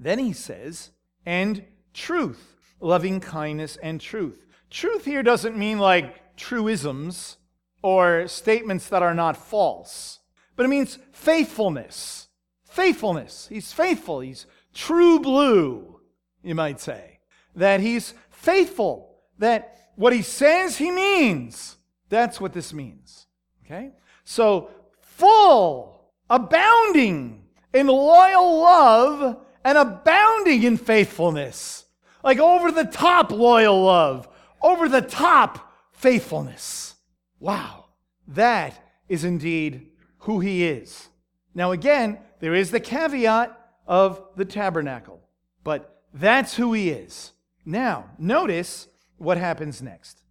Then 0.00 0.18
he 0.18 0.32
says, 0.32 0.90
and 1.26 1.64
truth, 1.92 2.54
loving 2.80 3.20
kindness 3.20 3.76
and 3.82 4.00
truth. 4.00 4.46
Truth 4.70 5.04
here 5.04 5.22
doesn't 5.22 5.56
mean 5.56 5.78
like 5.78 6.22
truisms 6.38 7.36
or 7.82 8.26
statements 8.28 8.88
that 8.88 9.02
are 9.02 9.14
not 9.14 9.36
false, 9.36 10.20
but 10.56 10.64
it 10.64 10.68
means 10.68 10.98
faithfulness. 11.12 12.28
Faithfulness. 12.64 13.48
He's 13.48 13.72
faithful. 13.72 14.20
He's 14.20 14.46
true 14.72 15.20
blue, 15.20 16.00
you 16.42 16.54
might 16.54 16.80
say. 16.80 17.20
That 17.54 17.80
he's 17.80 18.14
faithful. 18.30 19.16
That 19.38 19.90
what 19.96 20.12
he 20.12 20.22
says, 20.22 20.76
he 20.76 20.90
means. 20.90 21.76
That's 22.08 22.40
what 22.40 22.52
this 22.52 22.72
means. 22.72 23.26
Okay? 23.64 23.92
So, 24.24 24.70
full, 25.00 26.12
abounding 26.30 27.44
in 27.74 27.86
loyal 27.86 28.60
love 28.60 29.38
and 29.64 29.78
abounding 29.78 30.62
in 30.62 30.76
faithfulness. 30.76 31.84
Like 32.22 32.38
over 32.38 32.70
the 32.70 32.84
top 32.84 33.30
loyal 33.30 33.82
love, 33.84 34.28
over 34.62 34.88
the 34.88 35.02
top 35.02 35.67
faithfulness. 35.98 36.94
Wow. 37.40 37.86
That 38.26 38.82
is 39.08 39.24
indeed 39.24 39.90
who 40.18 40.40
he 40.40 40.64
is. 40.64 41.08
Now, 41.54 41.72
again, 41.72 42.18
there 42.40 42.54
is 42.54 42.70
the 42.70 42.80
caveat 42.80 43.58
of 43.86 44.22
the 44.36 44.44
tabernacle, 44.44 45.20
but 45.64 46.02
that's 46.12 46.54
who 46.54 46.72
he 46.72 46.90
is. 46.90 47.32
Now, 47.64 48.10
notice 48.18 48.88
what 49.16 49.38
happens 49.38 49.82
next. 49.82 50.22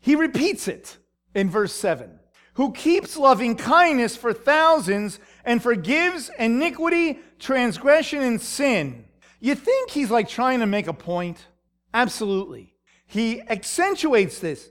He 0.00 0.14
repeats 0.14 0.68
it 0.68 0.96
in 1.34 1.50
verse 1.50 1.72
7 1.72 2.18
who 2.54 2.72
keeps 2.72 3.18
loving 3.18 3.54
kindness 3.54 4.16
for 4.16 4.32
thousands 4.32 5.20
and 5.44 5.62
forgives 5.62 6.30
iniquity, 6.38 7.18
transgression, 7.38 8.22
and 8.22 8.40
sin. 8.40 9.04
You 9.40 9.54
think 9.54 9.90
he's 9.90 10.10
like 10.10 10.26
trying 10.26 10.60
to 10.60 10.66
make 10.66 10.86
a 10.86 10.94
point? 10.94 11.44
Absolutely. 11.92 12.74
He 13.06 13.42
accentuates 13.42 14.38
this. 14.38 14.70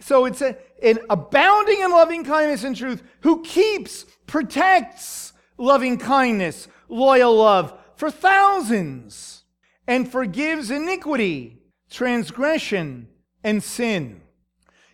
So 0.00 0.24
it's 0.26 0.42
a, 0.42 0.56
an 0.82 0.98
abounding 1.08 1.80
in 1.80 1.90
loving 1.90 2.24
kindness 2.24 2.64
and 2.64 2.76
truth, 2.76 3.02
who 3.20 3.42
keeps, 3.42 4.04
protects 4.26 5.32
loving 5.58 5.98
kindness, 5.98 6.68
loyal 6.88 7.36
love 7.36 7.78
for 7.96 8.10
thousands, 8.10 9.44
and 9.86 10.10
forgives 10.10 10.70
iniquity, 10.70 11.58
transgression, 11.90 13.08
and 13.42 13.62
sin. 13.62 14.20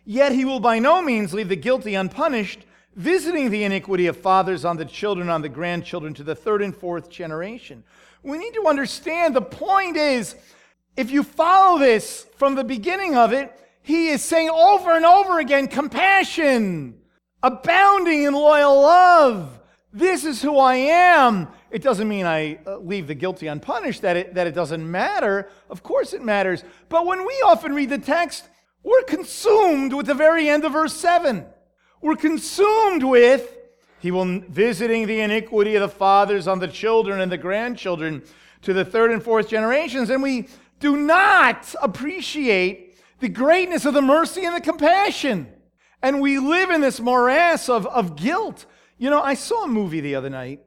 Yet 0.05 0.31
he 0.31 0.45
will 0.45 0.59
by 0.59 0.79
no 0.79 1.01
means 1.01 1.33
leave 1.33 1.49
the 1.49 1.55
guilty 1.55 1.95
unpunished, 1.95 2.65
visiting 2.95 3.49
the 3.49 3.63
iniquity 3.63 4.07
of 4.07 4.17
fathers 4.17 4.65
on 4.65 4.77
the 4.77 4.85
children, 4.85 5.29
on 5.29 5.41
the 5.41 5.49
grandchildren, 5.49 6.13
to 6.13 6.23
the 6.23 6.35
third 6.35 6.61
and 6.61 6.75
fourth 6.75 7.09
generation. 7.09 7.83
We 8.21 8.37
need 8.37 8.53
to 8.53 8.67
understand 8.67 9.35
the 9.35 9.41
point 9.41 9.97
is, 9.97 10.35
if 10.95 11.09
you 11.09 11.23
follow 11.23 11.79
this 11.79 12.27
from 12.37 12.55
the 12.55 12.63
beginning 12.63 13.15
of 13.15 13.33
it, 13.33 13.51
he 13.83 14.07
is 14.07 14.23
saying 14.23 14.49
over 14.49 14.91
and 14.91 15.05
over 15.05 15.39
again 15.39 15.67
compassion, 15.67 16.95
abounding 17.43 18.23
in 18.23 18.33
loyal 18.33 18.81
love. 18.81 19.59
This 19.91 20.25
is 20.25 20.41
who 20.41 20.57
I 20.57 20.75
am. 20.75 21.49
It 21.69 21.83
doesn't 21.83 22.07
mean 22.07 22.25
I 22.25 22.59
uh, 22.65 22.77
leave 22.77 23.07
the 23.07 23.13
guilty 23.13 23.47
unpunished, 23.47 24.01
that 24.01 24.15
it, 24.15 24.33
that 24.35 24.47
it 24.47 24.55
doesn't 24.55 24.89
matter. 24.89 25.49
Of 25.69 25.83
course 25.83 26.13
it 26.13 26.23
matters. 26.23 26.63
But 26.87 27.05
when 27.05 27.25
we 27.27 27.33
often 27.45 27.75
read 27.75 27.89
the 27.89 27.99
text, 27.99 28.47
we're 28.83 29.03
consumed 29.03 29.93
with 29.93 30.07
the 30.07 30.13
very 30.13 30.49
end 30.49 30.63
of 30.65 30.71
verse 30.71 30.93
7. 30.93 31.45
We're 32.01 32.15
consumed 32.15 33.03
with, 33.03 33.57
He 33.99 34.11
will 34.11 34.39
visiting 34.49 35.07
the 35.07 35.19
iniquity 35.19 35.75
of 35.75 35.81
the 35.81 35.89
fathers 35.89 36.47
on 36.47 36.59
the 36.59 36.67
children 36.67 37.21
and 37.21 37.31
the 37.31 37.37
grandchildren 37.37 38.23
to 38.61 38.73
the 38.73 38.85
third 38.85 39.11
and 39.11 39.21
fourth 39.21 39.49
generations. 39.49 40.09
And 40.09 40.23
we 40.23 40.47
do 40.79 40.97
not 40.97 41.75
appreciate 41.81 42.92
the 43.23 43.29
greatness 43.29 43.85
of 43.85 43.93
the 43.93 44.01
mercy 44.01 44.43
and 44.43 44.53
the 44.53 44.59
compassion. 44.59 45.47
And 46.01 46.19
we 46.19 46.39
live 46.39 46.69
in 46.69 46.81
this 46.81 46.99
morass 46.99 47.69
of, 47.69 47.87
of 47.87 48.17
guilt. 48.17 48.65
You 48.97 49.09
know, 49.09 49.21
I 49.21 49.33
saw 49.35 49.63
a 49.63 49.67
movie 49.69 50.01
the 50.01 50.15
other 50.15 50.29
night. 50.29 50.59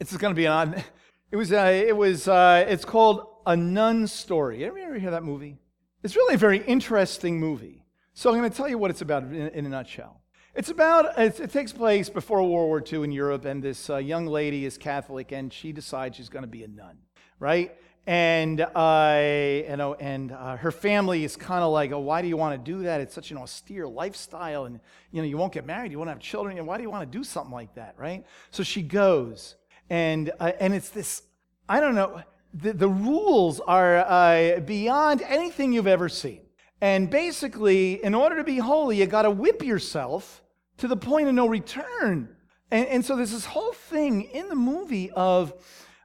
It's 0.00 0.16
going 0.16 0.34
to 0.34 0.36
be 0.36 0.46
an 0.46 0.82
It 1.30 1.36
was, 1.36 1.52
uh, 1.52 1.82
it 1.86 1.94
was, 1.94 2.28
uh, 2.28 2.64
it's 2.66 2.86
called 2.86 3.26
A 3.44 3.54
Nun 3.54 4.06
Story. 4.06 4.64
Ever, 4.64 4.78
ever 4.78 4.98
hear 4.98 5.10
that 5.10 5.22
movie? 5.24 5.58
It's 6.02 6.16
really 6.16 6.36
a 6.36 6.38
very 6.38 6.64
interesting 6.64 7.38
movie. 7.38 7.84
So 8.14 8.30
I'm 8.30 8.38
going 8.38 8.48
to 8.48 8.56
tell 8.56 8.68
you 8.68 8.78
what 8.78 8.90
it's 8.90 9.02
about 9.02 9.24
in, 9.24 9.34
in 9.34 9.66
a 9.66 9.68
nutshell. 9.68 10.22
It's 10.54 10.70
about, 10.70 11.18
it 11.18 11.50
takes 11.50 11.74
place 11.74 12.08
before 12.08 12.38
World 12.38 12.68
War 12.68 12.82
II 12.90 13.04
in 13.04 13.12
Europe, 13.12 13.44
and 13.44 13.62
this 13.62 13.90
uh, 13.90 13.96
young 13.98 14.26
lady 14.26 14.64
is 14.64 14.78
Catholic, 14.78 15.30
and 15.30 15.52
she 15.52 15.72
decides 15.72 16.16
she's 16.16 16.30
going 16.30 16.44
to 16.44 16.48
be 16.48 16.62
a 16.62 16.68
nun, 16.68 16.96
right? 17.38 17.76
And, 18.06 18.60
uh, 18.60 19.20
you 19.68 19.76
know, 19.76 19.94
and 19.98 20.30
uh, 20.30 20.56
her 20.58 20.70
family 20.70 21.24
is 21.24 21.34
kind 21.34 21.64
of 21.64 21.72
like, 21.72 21.90
oh, 21.90 21.98
why 21.98 22.22
do 22.22 22.28
you 22.28 22.36
want 22.36 22.64
to 22.64 22.70
do 22.72 22.84
that? 22.84 23.00
It's 23.00 23.12
such 23.12 23.32
an 23.32 23.36
austere 23.36 23.88
lifestyle, 23.88 24.66
and, 24.66 24.78
you 25.10 25.20
know, 25.20 25.26
you 25.26 25.36
won't 25.36 25.52
get 25.52 25.66
married, 25.66 25.90
you 25.90 25.98
won't 25.98 26.10
have 26.10 26.20
children, 26.20 26.56
and 26.56 26.68
why 26.68 26.76
do 26.76 26.84
you 26.84 26.90
want 26.90 27.10
to 27.10 27.18
do 27.18 27.24
something 27.24 27.52
like 27.52 27.74
that, 27.74 27.96
right? 27.98 28.24
So 28.52 28.62
she 28.62 28.82
goes, 28.82 29.56
and, 29.90 30.30
uh, 30.38 30.52
and 30.60 30.72
it's 30.72 30.90
this, 30.90 31.22
I 31.68 31.80
don't 31.80 31.96
know, 31.96 32.22
the, 32.54 32.72
the 32.72 32.88
rules 32.88 33.58
are 33.60 33.98
uh, 33.98 34.60
beyond 34.60 35.22
anything 35.22 35.72
you've 35.72 35.88
ever 35.88 36.08
seen. 36.08 36.42
And 36.80 37.10
basically, 37.10 38.04
in 38.04 38.14
order 38.14 38.36
to 38.36 38.44
be 38.44 38.58
holy, 38.58 38.98
you 38.98 39.06
got 39.06 39.22
to 39.22 39.30
whip 39.30 39.64
yourself 39.64 40.44
to 40.76 40.86
the 40.86 40.96
point 40.96 41.26
of 41.26 41.34
no 41.34 41.48
return. 41.48 42.36
And, 42.70 42.86
and 42.86 43.04
so 43.04 43.16
there's 43.16 43.32
this 43.32 43.46
whole 43.46 43.72
thing 43.72 44.22
in 44.22 44.48
the 44.48 44.54
movie 44.54 45.10
of, 45.10 45.54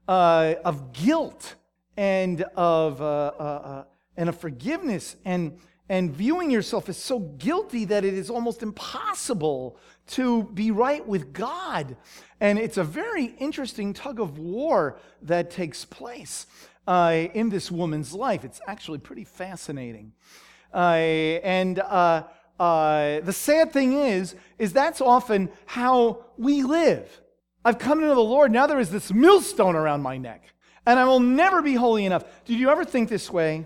uh, 0.07 0.55
of 0.65 0.93
guilt 0.93 1.55
and 2.01 2.41
of, 2.55 2.99
uh, 2.99 3.05
uh, 3.05 3.43
uh, 3.43 3.83
and 4.17 4.27
of 4.27 4.35
forgiveness 4.35 5.17
and, 5.23 5.59
and 5.87 6.09
viewing 6.09 6.49
yourself 6.49 6.89
as 6.89 6.97
so 6.97 7.19
guilty 7.19 7.85
that 7.85 8.03
it 8.03 8.15
is 8.15 8.31
almost 8.31 8.63
impossible 8.63 9.77
to 10.07 10.45
be 10.45 10.71
right 10.71 11.07
with 11.07 11.31
God. 11.31 11.95
And 12.39 12.57
it's 12.57 12.77
a 12.77 12.83
very 12.83 13.25
interesting 13.37 13.93
tug 13.93 14.19
of 14.19 14.39
war 14.39 14.97
that 15.21 15.51
takes 15.51 15.85
place 15.85 16.47
uh, 16.87 17.27
in 17.35 17.49
this 17.49 17.69
woman's 17.69 18.13
life. 18.13 18.43
It's 18.43 18.61
actually 18.65 18.97
pretty 18.97 19.23
fascinating. 19.23 20.13
Uh, 20.73 20.95
and 21.43 21.77
uh, 21.77 22.23
uh, 22.59 23.19
the 23.19 23.33
sad 23.33 23.71
thing 23.71 23.93
is, 23.93 24.33
is 24.57 24.73
that's 24.73 25.01
often 25.01 25.49
how 25.67 26.25
we 26.35 26.63
live. 26.63 27.21
I've 27.63 27.77
come 27.77 28.01
into 28.01 28.15
the 28.15 28.21
Lord, 28.21 28.51
now 28.51 28.65
there 28.65 28.79
is 28.79 28.89
this 28.89 29.13
millstone 29.13 29.75
around 29.75 30.01
my 30.01 30.17
neck, 30.17 30.45
and 30.85 30.99
I 30.99 31.05
will 31.05 31.19
never 31.19 31.61
be 31.61 31.75
holy 31.75 32.05
enough. 32.05 32.23
Did 32.45 32.59
you 32.59 32.69
ever 32.69 32.85
think 32.85 33.09
this 33.09 33.29
way? 33.29 33.65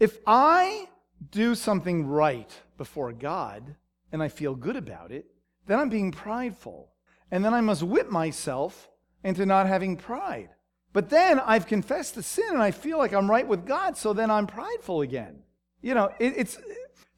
If 0.00 0.18
I 0.26 0.88
do 1.30 1.54
something 1.54 2.06
right 2.06 2.50
before 2.76 3.12
God 3.12 3.76
and 4.12 4.22
I 4.22 4.28
feel 4.28 4.54
good 4.54 4.76
about 4.76 5.12
it, 5.12 5.26
then 5.66 5.78
I'm 5.78 5.88
being 5.88 6.12
prideful. 6.12 6.92
And 7.30 7.44
then 7.44 7.54
I 7.54 7.60
must 7.60 7.82
whip 7.82 8.10
myself 8.10 8.88
into 9.24 9.46
not 9.46 9.66
having 9.66 9.96
pride. 9.96 10.50
But 10.92 11.10
then 11.10 11.40
I've 11.40 11.66
confessed 11.66 12.14
the 12.14 12.22
sin 12.22 12.48
and 12.50 12.62
I 12.62 12.70
feel 12.70 12.98
like 12.98 13.12
I'm 13.12 13.30
right 13.30 13.46
with 13.46 13.66
God, 13.66 13.96
so 13.96 14.12
then 14.12 14.30
I'm 14.30 14.46
prideful 14.46 15.02
again. 15.02 15.42
You 15.82 15.94
know, 15.94 16.10
it, 16.18 16.34
it's 16.36 16.58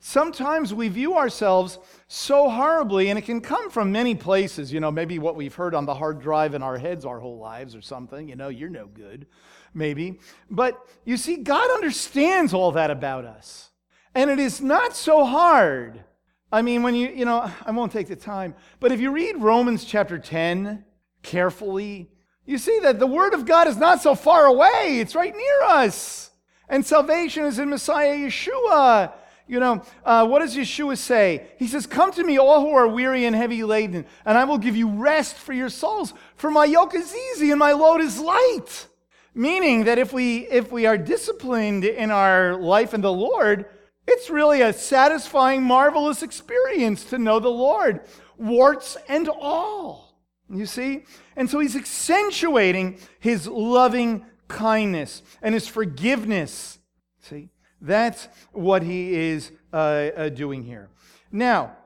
sometimes 0.01 0.73
we 0.73 0.89
view 0.89 1.17
ourselves 1.17 1.79
so 2.07 2.49
horribly, 2.49 3.11
and 3.11 3.19
it 3.19 3.25
can 3.25 3.41
come 3.41 3.71
from 3.71 3.93
many 3.93 4.15
places. 4.15 4.73
You 4.73 4.81
know, 4.81 4.91
maybe 4.91 5.19
what 5.19 5.37
we've 5.37 5.55
heard 5.55 5.75
on 5.75 5.87
the 5.87 5.95
hard 5.95 6.21
drive 6.21 6.55
in 6.55 6.63
our 6.63 6.79
heads 6.79 7.05
our 7.05 7.21
whole 7.21 7.39
lives 7.39 7.75
or 7.75 7.83
something. 7.83 8.29
You 8.29 8.37
know, 8.37 8.49
you're 8.49 8.71
no 8.71 8.87
good, 8.87 9.27
maybe. 9.75 10.21
But 10.51 10.81
you 11.05 11.17
see, 11.17 11.37
God 11.37 11.71
understands 11.71 12.55
all 12.55 12.73
that 12.73 12.91
about 12.91 13.25
us. 13.25 13.71
And 14.15 14.31
it 14.31 14.39
is 14.39 14.61
not 14.61 14.97
so 14.97 15.25
hard. 15.25 16.05
I 16.51 16.63
mean, 16.63 16.83
when 16.83 16.95
you, 16.95 17.09
you 17.09 17.25
know, 17.25 17.51
I 17.65 17.71
won't 17.71 17.93
take 17.93 18.09
the 18.09 18.17
time, 18.17 18.55
but 18.81 18.91
if 18.91 19.01
you 19.01 19.11
read 19.11 19.37
Romans 19.37 19.85
chapter 19.85 20.19
10 20.19 20.85
carefully, 21.23 22.11
you 22.47 22.57
see 22.57 22.79
that 22.81 22.99
the 22.99 23.07
Word 23.07 23.35
of 23.35 23.45
God 23.45 23.69
is 23.69 23.77
not 23.77 24.01
so 24.01 24.15
far 24.15 24.47
away, 24.47 24.99
it's 24.99 25.15
right 25.15 25.35
near 25.37 25.63
us. 25.65 26.31
And 26.69 26.85
salvation 26.85 27.45
is 27.45 27.59
in 27.59 27.69
Messiah 27.69 28.17
Yeshua. 28.17 29.13
You 29.49 29.61
know, 29.61 29.83
uh, 30.05 30.27
what 30.27 30.41
does 30.41 30.55
Yeshua 30.55 30.99
say? 30.99 31.47
He 31.59 31.67
says, 31.67 31.87
Come 31.87 32.13
to 32.13 32.23
me, 32.23 32.39
all 32.39 32.61
who 32.61 32.75
are 32.75 32.87
weary 32.87 33.25
and 33.25 33.35
heavy 33.35 33.65
laden, 33.65 34.05
and 34.27 34.37
I 34.37 34.45
will 34.45 34.59
give 34.59 34.77
you 34.77 34.89
rest 34.89 35.37
for 35.37 35.55
your 35.55 35.71
souls. 35.71 36.13
For 36.37 36.51
my 36.51 36.67
yoke 36.67 36.95
is 36.95 37.15
easy 37.33 37.51
and 37.51 37.59
my 37.59 37.73
load 37.73 38.03
is 38.03 38.21
light. 38.21 38.87
Meaning 39.35 39.85
that 39.85 39.99
if 39.99 40.13
we, 40.13 40.47
if 40.49 40.71
we 40.71 40.85
are 40.85 40.99
disciplined 40.99 41.85
in 41.85 42.11
our 42.11 42.61
life 42.61 42.93
in 42.93 43.01
the 43.01 43.13
Lord, 43.13 43.67
it's 44.07 44.29
really 44.29 44.61
a 44.61 44.73
satisfying, 44.73 45.63
marvelous 45.63 46.23
experience 46.23 47.05
to 47.07 47.19
know 47.19 47.39
the 47.39 47.49
Lord, 47.49 48.01
warts 48.37 48.97
and 49.09 49.29
all. 49.29 50.19
You 50.51 50.67
see? 50.67 51.05
And 51.37 51.49
so 51.49 51.59
he's 51.59 51.77
accentuating 51.77 52.99
his 53.21 53.47
loving 53.47 54.25
kindness 54.49 55.23
and 55.41 55.55
his 55.55 55.69
forgiveness. 55.69 56.79
See? 57.21 57.51
That's 57.81 58.29
what 58.53 58.83
he 58.83 59.15
is 59.15 59.53
uh, 59.73 59.77
uh, 59.77 60.29
doing 60.31 60.63
here. 60.63 60.89
Now, 61.31 61.77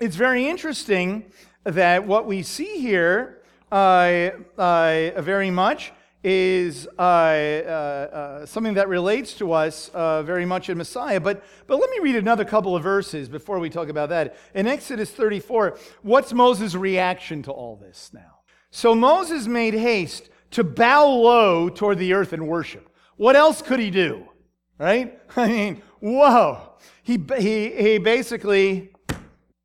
it's 0.00 0.16
very 0.16 0.48
interesting 0.48 1.30
that 1.64 2.06
what 2.06 2.26
we 2.26 2.42
see 2.42 2.78
here 2.80 3.42
uh, 3.72 4.30
uh 4.56 5.20
very 5.20 5.50
much 5.50 5.92
is 6.22 6.86
uh, 6.98 7.02
uh, 7.02 8.46
something 8.46 8.74
that 8.74 8.88
relates 8.88 9.34
to 9.34 9.52
us 9.52 9.90
very 9.92 10.46
much 10.46 10.70
in 10.70 10.78
Messiah. 10.78 11.20
But, 11.20 11.44
but 11.66 11.78
let 11.78 11.90
me 11.90 11.98
read 12.00 12.16
another 12.16 12.46
couple 12.46 12.74
of 12.74 12.82
verses 12.82 13.28
before 13.28 13.58
we 13.58 13.68
talk 13.68 13.88
about 13.88 14.08
that. 14.08 14.36
In 14.54 14.66
Exodus 14.66 15.10
34, 15.10 15.76
what's 16.02 16.32
Moses' 16.32 16.74
reaction 16.74 17.42
to 17.42 17.50
all 17.50 17.76
this 17.76 18.10
now? 18.14 18.40
So 18.70 18.94
Moses 18.94 19.46
made 19.46 19.74
haste 19.74 20.30
to 20.52 20.64
bow 20.64 21.08
low 21.08 21.68
toward 21.68 21.98
the 21.98 22.14
earth 22.14 22.32
and 22.32 22.48
worship. 22.48 22.88
What 23.16 23.36
else 23.36 23.60
could 23.60 23.78
he 23.78 23.90
do? 23.90 24.26
Right? 24.78 25.18
I 25.36 25.48
mean, 25.48 25.82
whoa. 26.00 26.60
He, 27.02 27.22
he, 27.38 27.70
he 27.70 27.98
basically 27.98 28.90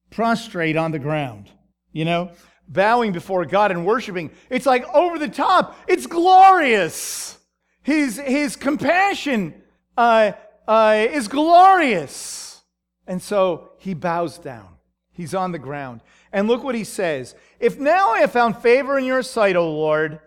prostrate 0.09 0.75
on 0.75 0.91
the 0.91 0.99
ground, 0.99 1.49
you 1.91 2.05
know, 2.05 2.31
bowing 2.67 3.11
before 3.11 3.45
God 3.45 3.71
and 3.71 3.85
worshiping. 3.85 4.31
It's 4.49 4.65
like 4.65 4.87
over 4.93 5.17
the 5.17 5.29
top. 5.29 5.77
It's 5.87 6.05
glorious. 6.05 7.37
His, 7.81 8.17
his 8.19 8.55
compassion 8.55 9.53
uh, 9.97 10.33
uh, 10.67 11.07
is 11.09 11.27
glorious. 11.27 12.61
And 13.07 13.21
so 13.21 13.71
he 13.79 13.93
bows 13.93 14.37
down. 14.37 14.67
He's 15.11 15.33
on 15.33 15.51
the 15.51 15.59
ground. 15.59 16.01
And 16.31 16.47
look 16.47 16.63
what 16.63 16.75
he 16.75 16.83
says 16.83 17.35
If 17.59 17.79
now 17.79 18.11
I 18.11 18.19
have 18.19 18.31
found 18.31 18.57
favor 18.57 18.97
in 18.97 19.05
your 19.05 19.23
sight, 19.23 19.55
O 19.55 19.69
Lord, 19.71 20.19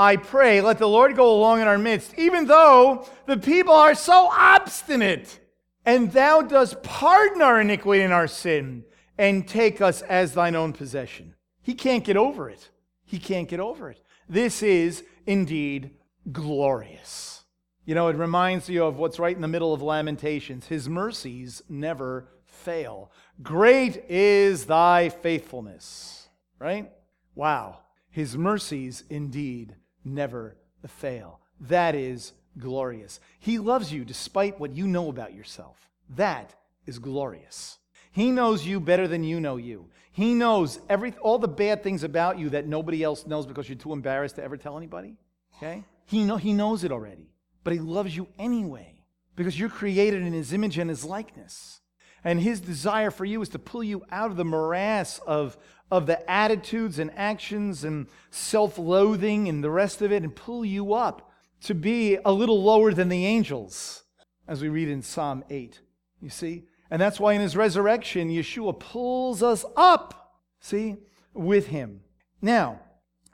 I 0.00 0.16
pray, 0.16 0.62
let 0.62 0.78
the 0.78 0.88
Lord 0.88 1.14
go 1.14 1.30
along 1.30 1.60
in 1.60 1.68
our 1.68 1.76
midst, 1.76 2.14
even 2.16 2.46
though 2.46 3.06
the 3.26 3.36
people 3.36 3.74
are 3.74 3.94
so 3.94 4.30
obstinate. 4.32 5.38
And 5.84 6.10
thou 6.10 6.40
dost 6.40 6.82
pardon 6.82 7.42
our 7.42 7.60
iniquity 7.60 8.02
and 8.02 8.12
our 8.12 8.26
sin, 8.26 8.84
and 9.18 9.46
take 9.46 9.82
us 9.82 10.00
as 10.00 10.32
thine 10.32 10.56
own 10.56 10.72
possession. 10.72 11.34
He 11.60 11.74
can't 11.74 12.02
get 12.02 12.16
over 12.16 12.48
it. 12.48 12.70
He 13.04 13.18
can't 13.18 13.46
get 13.46 13.60
over 13.60 13.90
it. 13.90 14.02
This 14.26 14.62
is 14.62 15.04
indeed 15.26 15.90
glorious. 16.32 17.44
You 17.84 17.94
know, 17.94 18.08
it 18.08 18.16
reminds 18.16 18.70
you 18.70 18.84
of 18.84 18.96
what's 18.96 19.18
right 19.18 19.36
in 19.36 19.42
the 19.42 19.48
middle 19.48 19.74
of 19.74 19.82
Lamentations. 19.82 20.66
His 20.66 20.88
mercies 20.88 21.60
never 21.68 22.26
fail. 22.46 23.12
Great 23.42 24.02
is 24.08 24.64
thy 24.64 25.10
faithfulness, 25.10 26.26
right? 26.58 26.90
Wow. 27.34 27.80
His 28.08 28.34
mercies 28.38 29.04
indeed 29.10 29.76
never 30.04 30.56
fail. 30.86 31.40
That 31.60 31.94
is 31.94 32.32
glorious. 32.58 33.20
He 33.38 33.58
loves 33.58 33.92
you 33.92 34.04
despite 34.04 34.58
what 34.58 34.74
you 34.74 34.86
know 34.86 35.08
about 35.08 35.34
yourself. 35.34 35.88
That 36.10 36.54
is 36.86 36.98
glorious. 36.98 37.78
He 38.12 38.30
knows 38.30 38.66
you 38.66 38.80
better 38.80 39.06
than 39.06 39.22
you 39.22 39.40
know 39.40 39.56
you. 39.56 39.88
He 40.12 40.34
knows 40.34 40.80
every, 40.88 41.14
all 41.20 41.38
the 41.38 41.48
bad 41.48 41.82
things 41.82 42.02
about 42.02 42.38
you 42.38 42.50
that 42.50 42.66
nobody 42.66 43.02
else 43.02 43.26
knows 43.26 43.46
because 43.46 43.68
you're 43.68 43.78
too 43.78 43.92
embarrassed 43.92 44.36
to 44.36 44.42
ever 44.42 44.56
tell 44.56 44.76
anybody. 44.76 45.16
Okay? 45.56 45.84
He, 46.06 46.24
know, 46.24 46.36
he 46.36 46.52
knows 46.52 46.82
it 46.82 46.90
already. 46.90 47.30
But 47.62 47.74
he 47.74 47.78
loves 47.78 48.16
you 48.16 48.26
anyway 48.38 49.04
because 49.36 49.58
you're 49.58 49.68
created 49.68 50.22
in 50.22 50.32
his 50.32 50.52
image 50.52 50.78
and 50.78 50.90
his 50.90 51.04
likeness. 51.04 51.79
And 52.24 52.40
his 52.40 52.60
desire 52.60 53.10
for 53.10 53.24
you 53.24 53.40
is 53.42 53.48
to 53.50 53.58
pull 53.58 53.82
you 53.82 54.04
out 54.10 54.30
of 54.30 54.36
the 54.36 54.44
morass 54.44 55.20
of, 55.26 55.56
of 55.90 56.06
the 56.06 56.30
attitudes 56.30 56.98
and 56.98 57.10
actions 57.16 57.84
and 57.84 58.06
self 58.30 58.78
loathing 58.78 59.48
and 59.48 59.64
the 59.64 59.70
rest 59.70 60.02
of 60.02 60.12
it 60.12 60.22
and 60.22 60.34
pull 60.34 60.64
you 60.64 60.92
up 60.94 61.30
to 61.62 61.74
be 61.74 62.18
a 62.24 62.32
little 62.32 62.62
lower 62.62 62.92
than 62.92 63.08
the 63.08 63.26
angels, 63.26 64.04
as 64.48 64.62
we 64.62 64.68
read 64.68 64.88
in 64.88 65.02
Psalm 65.02 65.44
8. 65.50 65.80
You 66.20 66.30
see? 66.30 66.64
And 66.90 67.00
that's 67.00 67.20
why 67.20 67.34
in 67.34 67.40
his 67.40 67.56
resurrection, 67.56 68.28
Yeshua 68.28 68.78
pulls 68.78 69.42
us 69.42 69.64
up, 69.76 70.34
see, 70.60 70.96
with 71.32 71.68
him. 71.68 72.00
Now, 72.42 72.80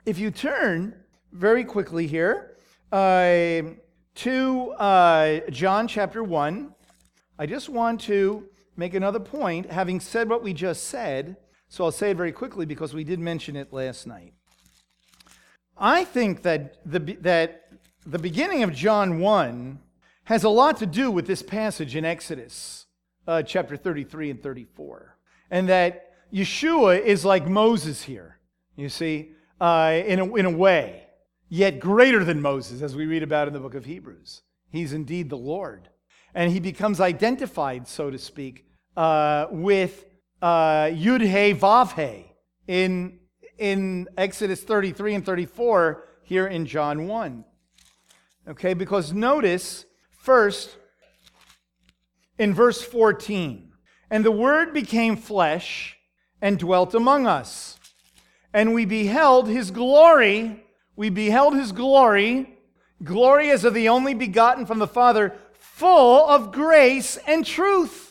if 0.05 0.19
you 0.19 0.31
turn 0.31 0.95
very 1.31 1.63
quickly 1.63 2.07
here 2.07 2.57
uh, 2.91 3.61
to 4.15 4.71
uh, 4.71 5.39
John 5.49 5.87
chapter 5.87 6.23
1, 6.23 6.73
I 7.39 7.45
just 7.45 7.69
want 7.69 8.01
to 8.01 8.47
make 8.77 8.93
another 8.93 9.19
point. 9.19 9.71
Having 9.71 9.99
said 9.99 10.29
what 10.29 10.43
we 10.43 10.53
just 10.53 10.85
said, 10.85 11.37
so 11.67 11.83
I'll 11.83 11.91
say 11.91 12.11
it 12.11 12.17
very 12.17 12.31
quickly 12.31 12.65
because 12.65 12.93
we 12.93 13.03
did 13.03 13.19
mention 13.19 13.55
it 13.55 13.73
last 13.73 14.07
night. 14.07 14.33
I 15.77 16.05
think 16.05 16.43
that 16.43 16.77
the, 16.85 16.99
that 17.21 17.69
the 18.05 18.19
beginning 18.19 18.63
of 18.63 18.73
John 18.73 19.19
1 19.19 19.79
has 20.25 20.43
a 20.43 20.49
lot 20.49 20.77
to 20.77 20.85
do 20.85 21.11
with 21.11 21.27
this 21.27 21.43
passage 21.43 21.95
in 21.95 22.05
Exodus 22.05 22.85
uh, 23.27 23.43
chapter 23.43 23.77
33 23.77 24.31
and 24.31 24.41
34. 24.41 25.17
And 25.51 25.69
that 25.69 26.13
Yeshua 26.33 26.99
is 26.99 27.25
like 27.25 27.47
Moses 27.47 28.03
here, 28.03 28.39
you 28.75 28.89
see, 28.89 29.31
uh, 29.61 30.01
in, 30.05 30.19
a, 30.19 30.35
in 30.35 30.45
a 30.45 30.51
way, 30.51 31.03
yet 31.49 31.79
greater 31.79 32.23
than 32.23 32.41
Moses, 32.41 32.81
as 32.81 32.95
we 32.95 33.05
read 33.05 33.23
about 33.23 33.47
in 33.47 33.53
the 33.53 33.59
book 33.59 33.75
of 33.75 33.85
Hebrews. 33.85 34.41
He's 34.69 34.93
indeed 34.93 35.29
the 35.29 35.37
Lord. 35.37 35.89
And 36.33 36.51
he 36.51 36.59
becomes 36.59 36.99
identified, 36.99 37.87
so 37.87 38.11
to 38.11 38.17
speak, 38.17 38.66
uh, 38.97 39.45
with 39.51 40.05
uh, 40.41 40.85
Yud 40.85 41.21
He 41.21 41.53
Vav 41.53 41.93
He 41.93 42.31
in, 42.67 43.19
in 43.57 44.07
Exodus 44.17 44.61
33 44.63 45.15
and 45.15 45.25
34 45.25 46.03
here 46.23 46.47
in 46.47 46.65
John 46.65 47.07
1. 47.07 47.45
Okay, 48.49 48.73
because 48.73 49.13
notice 49.13 49.85
first 50.17 50.75
in 52.39 52.53
verse 52.53 52.81
14, 52.81 53.71
and 54.09 54.25
the 54.25 54.31
Word 54.31 54.73
became 54.73 55.15
flesh 55.15 55.97
and 56.41 56.57
dwelt 56.57 56.95
among 56.95 57.27
us, 57.27 57.79
and 58.53 58.73
we 58.73 58.85
beheld 58.85 59.47
his 59.47 59.69
glory. 59.69 60.63
We 60.95 61.09
beheld 61.09 61.55
his 61.55 61.71
glory, 61.71 62.57
glory 63.03 63.51
as 63.51 63.63
of 63.63 63.73
the 63.73 63.89
only 63.89 64.13
begotten 64.15 64.65
from 64.65 64.79
the 64.79 64.87
Father, 64.87 65.35
full 65.53 66.27
of 66.27 66.51
grace 66.51 67.17
and 67.27 67.45
truth 67.45 68.06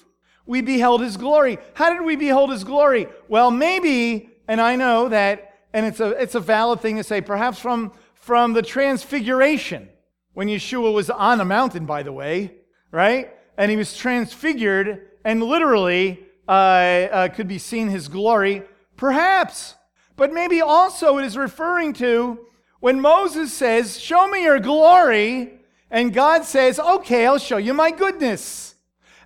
we 0.46 0.62
beheld 0.62 1.00
his 1.00 1.16
glory. 1.16 1.58
How 1.74 1.92
did 1.92 2.04
we 2.04 2.16
behold 2.16 2.50
his 2.50 2.64
glory? 2.64 3.08
Well, 3.28 3.50
maybe, 3.50 4.30
and 4.48 4.60
I 4.60 4.76
know 4.76 5.08
that, 5.08 5.54
and 5.72 5.84
it's 5.84 6.00
a, 6.00 6.10
it's 6.10 6.34
a 6.34 6.40
valid 6.40 6.80
thing 6.80 6.96
to 6.96 7.04
say, 7.04 7.20
perhaps 7.20 7.58
from, 7.58 7.92
from 8.14 8.52
the 8.52 8.62
transfiguration, 8.62 9.88
when 10.34 10.48
Yeshua 10.48 10.92
was 10.92 11.10
on 11.10 11.40
a 11.40 11.44
mountain, 11.44 11.86
by 11.86 12.02
the 12.02 12.12
way, 12.12 12.52
right? 12.90 13.30
And 13.58 13.70
he 13.70 13.76
was 13.76 13.96
transfigured, 13.96 15.08
and 15.24 15.42
literally 15.42 16.24
uh, 16.48 16.50
uh, 16.50 17.28
could 17.28 17.48
be 17.48 17.58
seen 17.58 17.88
his 17.88 18.08
glory? 18.08 18.62
Perhaps. 18.96 19.74
But 20.16 20.32
maybe 20.32 20.60
also 20.60 21.18
it 21.18 21.24
is 21.24 21.36
referring 21.36 21.92
to 21.94 22.38
when 22.80 23.00
Moses 23.00 23.52
says, 23.52 23.98
Show 24.00 24.28
me 24.28 24.44
your 24.44 24.60
glory, 24.60 25.60
and 25.90 26.12
God 26.12 26.44
says, 26.44 26.78
Okay, 26.78 27.26
I'll 27.26 27.38
show 27.38 27.56
you 27.56 27.74
my 27.74 27.90
goodness. 27.90 28.65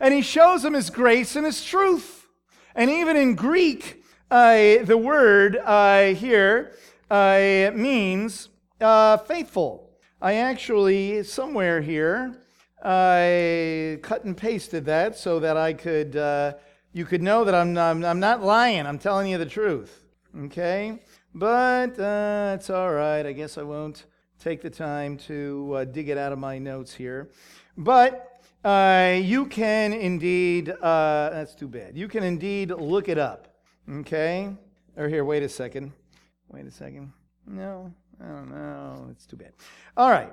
And 0.01 0.15
he 0.15 0.23
shows 0.23 0.65
him 0.65 0.73
his 0.73 0.89
grace 0.89 1.37
and 1.37 1.45
his 1.45 1.63
truth. 1.63 2.27
And 2.75 2.91
even 2.91 3.17
in 3.17 3.35
Greek, 3.35 4.03
uh, 4.31 4.83
the 4.85 4.97
word 4.97 5.57
uh, 5.57 6.15
here 6.15 6.73
uh, 7.11 7.71
means 7.75 8.49
uh, 8.81 9.19
faithful. 9.19 9.91
I 10.23 10.35
actually, 10.35 11.23
somewhere 11.25 11.81
here, 11.81 12.43
I 12.83 13.99
cut 14.03 14.25
and 14.25 14.37
pasted 14.37 14.87
that 14.87 15.19
so 15.19 15.41
that 15.41 15.57
I 15.57 15.75
could, 15.75 16.17
uh, 16.17 16.55
you 16.93 17.05
could 17.05 17.23
know 17.23 17.45
that 17.45 17.55
I'm, 17.55 17.77
I'm, 17.77 18.05
I'm 18.05 18.21
not 18.21 18.43
lying. 18.43 18.87
I'm 18.87 18.99
telling 18.99 19.31
you 19.31 19.37
the 19.37 19.47
truth. 19.47 20.05
Okay? 20.45 21.03
But 21.35 21.99
uh, 21.99 22.55
it's 22.57 22.71
all 22.71 22.93
right. 22.93 23.27
I 23.27 23.33
guess 23.33 23.59
I 23.59 23.63
won't 23.63 24.07
take 24.39 24.63
the 24.63 24.71
time 24.71 25.19
to 25.19 25.87
dig 25.93 26.09
it 26.09 26.17
out 26.17 26.33
of 26.33 26.39
my 26.39 26.59
notes 26.59 26.95
here. 26.95 27.31
But 27.77 28.30
uh, 28.65 29.19
you 29.21 29.47
can 29.47 29.93
indeed, 29.93 30.69
uh, 30.71 31.31
that's 31.31 31.55
too 31.55 31.69
bad. 31.69 31.97
You 31.97 32.09
can 32.09 32.23
indeed 32.23 32.71
look 32.71 33.09
it 33.09 33.19
up. 33.19 33.49
Okay? 33.89 34.55
Or 34.97 35.09
here, 35.09 35.25
wait 35.25 35.43
a 35.43 35.49
second. 35.49 35.93
Wait 36.49 36.67
a 36.67 36.71
second. 36.71 37.13
No, 37.47 37.93
I 38.23 38.27
don't 38.27 38.51
know. 38.51 39.09
It's 39.11 39.27
too 39.27 39.37
bad. 39.37 39.53
All 39.97 40.11
right. 40.11 40.33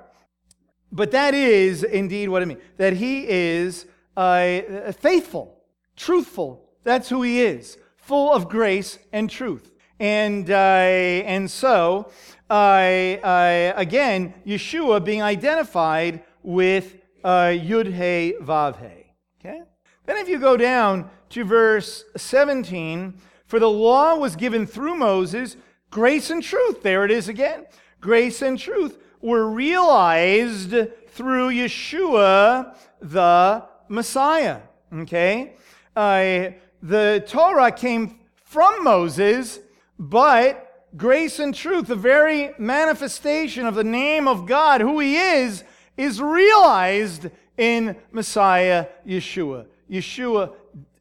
But 0.92 1.10
that 1.12 1.34
is 1.34 1.84
indeed 1.84 2.28
what 2.28 2.42
I 2.42 2.44
mean. 2.44 2.58
That 2.76 2.94
he 2.94 3.28
is 3.28 3.86
uh, 4.16 4.92
faithful, 4.92 5.62
truthful. 5.96 6.68
That's 6.84 7.08
who 7.08 7.22
he 7.22 7.42
is, 7.42 7.78
full 7.96 8.32
of 8.32 8.48
grace 8.48 8.98
and 9.12 9.28
truth. 9.28 9.70
And, 10.00 10.50
uh, 10.50 10.54
and 10.54 11.50
so, 11.50 12.10
uh, 12.48 13.72
again, 13.76 14.34
Yeshua 14.46 15.04
being 15.04 15.22
identified 15.22 16.22
with 16.42 16.97
uh, 17.28 17.52
Yud 17.52 17.92
He 17.92 18.34
Vav 18.40 18.80
He. 18.80 19.12
Okay? 19.38 19.60
Then 20.06 20.16
if 20.16 20.28
you 20.30 20.38
go 20.38 20.56
down 20.56 21.10
to 21.28 21.44
verse 21.44 22.04
17, 22.16 23.20
for 23.44 23.60
the 23.60 23.68
law 23.68 24.16
was 24.16 24.34
given 24.34 24.66
through 24.66 24.96
Moses, 24.96 25.56
grace 25.90 26.30
and 26.30 26.42
truth. 26.42 26.82
There 26.82 27.04
it 27.04 27.10
is 27.10 27.28
again. 27.28 27.66
Grace 28.00 28.40
and 28.40 28.58
truth 28.58 28.96
were 29.20 29.50
realized 29.50 30.70
through 31.08 31.50
Yeshua, 31.50 32.74
the 33.02 33.64
Messiah. 33.88 34.60
Okay? 34.90 35.52
Uh, 35.94 36.52
the 36.82 37.22
Torah 37.26 37.72
came 37.72 38.20
from 38.42 38.84
Moses, 38.84 39.60
but 39.98 40.86
grace 40.96 41.40
and 41.40 41.54
truth, 41.54 41.88
the 41.88 41.94
very 41.94 42.52
manifestation 42.58 43.66
of 43.66 43.74
the 43.74 43.84
name 43.84 44.26
of 44.26 44.46
God, 44.46 44.80
who 44.80 44.98
He 45.00 45.16
is, 45.16 45.62
is 45.98 46.22
realized 46.22 47.28
in 47.58 47.96
Messiah 48.12 48.86
Yeshua. 49.06 49.66
Yeshua 49.90 50.54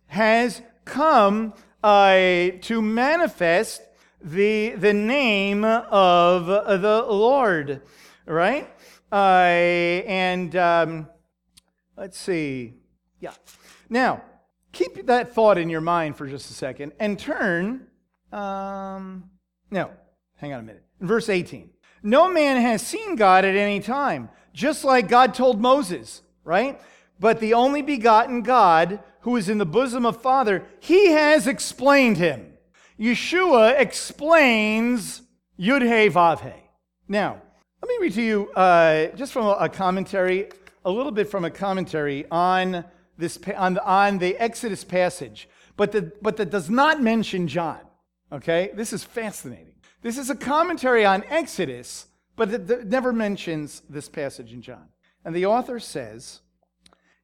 has 0.08 0.62
come 0.84 1.54
uh, 1.84 2.50
to 2.62 2.82
manifest 2.82 3.82
the, 4.22 4.72
the 4.72 4.94
name 4.94 5.64
of 5.64 6.48
the 6.48 7.06
Lord, 7.08 7.82
right? 8.26 8.70
Uh, 9.12 9.16
and 9.16 10.56
um, 10.56 11.08
let's 11.96 12.18
see. 12.18 12.74
Yeah. 13.20 13.34
Now, 13.90 14.24
keep 14.72 15.06
that 15.06 15.34
thought 15.34 15.58
in 15.58 15.70
your 15.70 15.82
mind 15.82 16.18
for 16.18 16.28
just 16.28 16.50
a 16.50 16.54
second 16.54 16.94
and 17.00 17.18
turn. 17.18 17.88
Um, 18.32 19.30
no, 19.72 19.92
hang 20.36 20.54
on 20.54 20.60
a 20.60 20.64
minute. 20.64 20.84
In 21.00 21.08
verse 21.08 21.30
18. 21.30 21.70
No 22.04 22.32
man 22.32 22.62
has 22.62 22.86
seen 22.86 23.16
God 23.16 23.44
at 23.46 23.56
any 23.56 23.80
time, 23.80 24.30
just 24.58 24.84
like 24.84 25.08
God 25.08 25.36
told 25.36 25.62
Moses, 25.62 26.24
right? 26.44 26.82
But 27.20 27.40
the 27.40 27.54
only 27.54 27.84
begotten 27.84 28.42
God, 28.42 29.00
who 29.22 29.36
is 29.36 29.50
in 29.50 29.60
the 29.60 29.68
bosom 29.68 30.04
of 30.04 30.20
Father, 30.20 30.66
he 30.80 31.12
has 31.12 31.46
explained 31.46 32.18
him. 32.18 32.54
Yeshua 33.00 33.80
explains 33.80 35.22
Yud 35.60 35.84
He 35.84 36.10
Vav 36.10 36.42
He. 36.42 36.60
Now, 37.08 37.40
let 37.84 37.90
me 37.90 37.98
read 38.02 38.14
to 38.14 38.22
you 38.24 38.52
uh, 38.54 39.16
just 39.16 39.32
from 39.32 39.46
a 39.46 39.70
commentary, 39.70 40.50
a 40.84 40.90
little 40.90 41.12
bit 41.12 41.30
from 41.30 41.46
a 41.46 41.52
commentary 41.52 42.26
on 42.32 42.84
this 43.16 43.38
on, 43.56 43.78
on 43.78 44.18
the 44.18 44.36
Exodus 44.38 44.84
passage, 44.84 45.48
but 45.76 46.22
but 46.24 46.38
that 46.38 46.50
does 46.50 46.70
not 46.70 47.00
mention 47.00 47.48
John. 47.48 47.82
Okay, 48.32 48.72
this 48.74 48.92
is 48.92 49.04
fascinating. 49.04 49.76
This 50.02 50.18
is 50.18 50.32
a 50.32 50.36
commentary 50.36 51.06
on 51.06 51.24
Exodus, 51.30 52.08
but 52.38 52.54
it 52.54 52.88
never 52.88 53.12
mentions 53.12 53.82
this 53.90 54.08
passage 54.08 54.54
in 54.54 54.62
John. 54.62 54.88
And 55.26 55.36
the 55.36 55.46
author 55.46 55.80
says, 55.80 56.40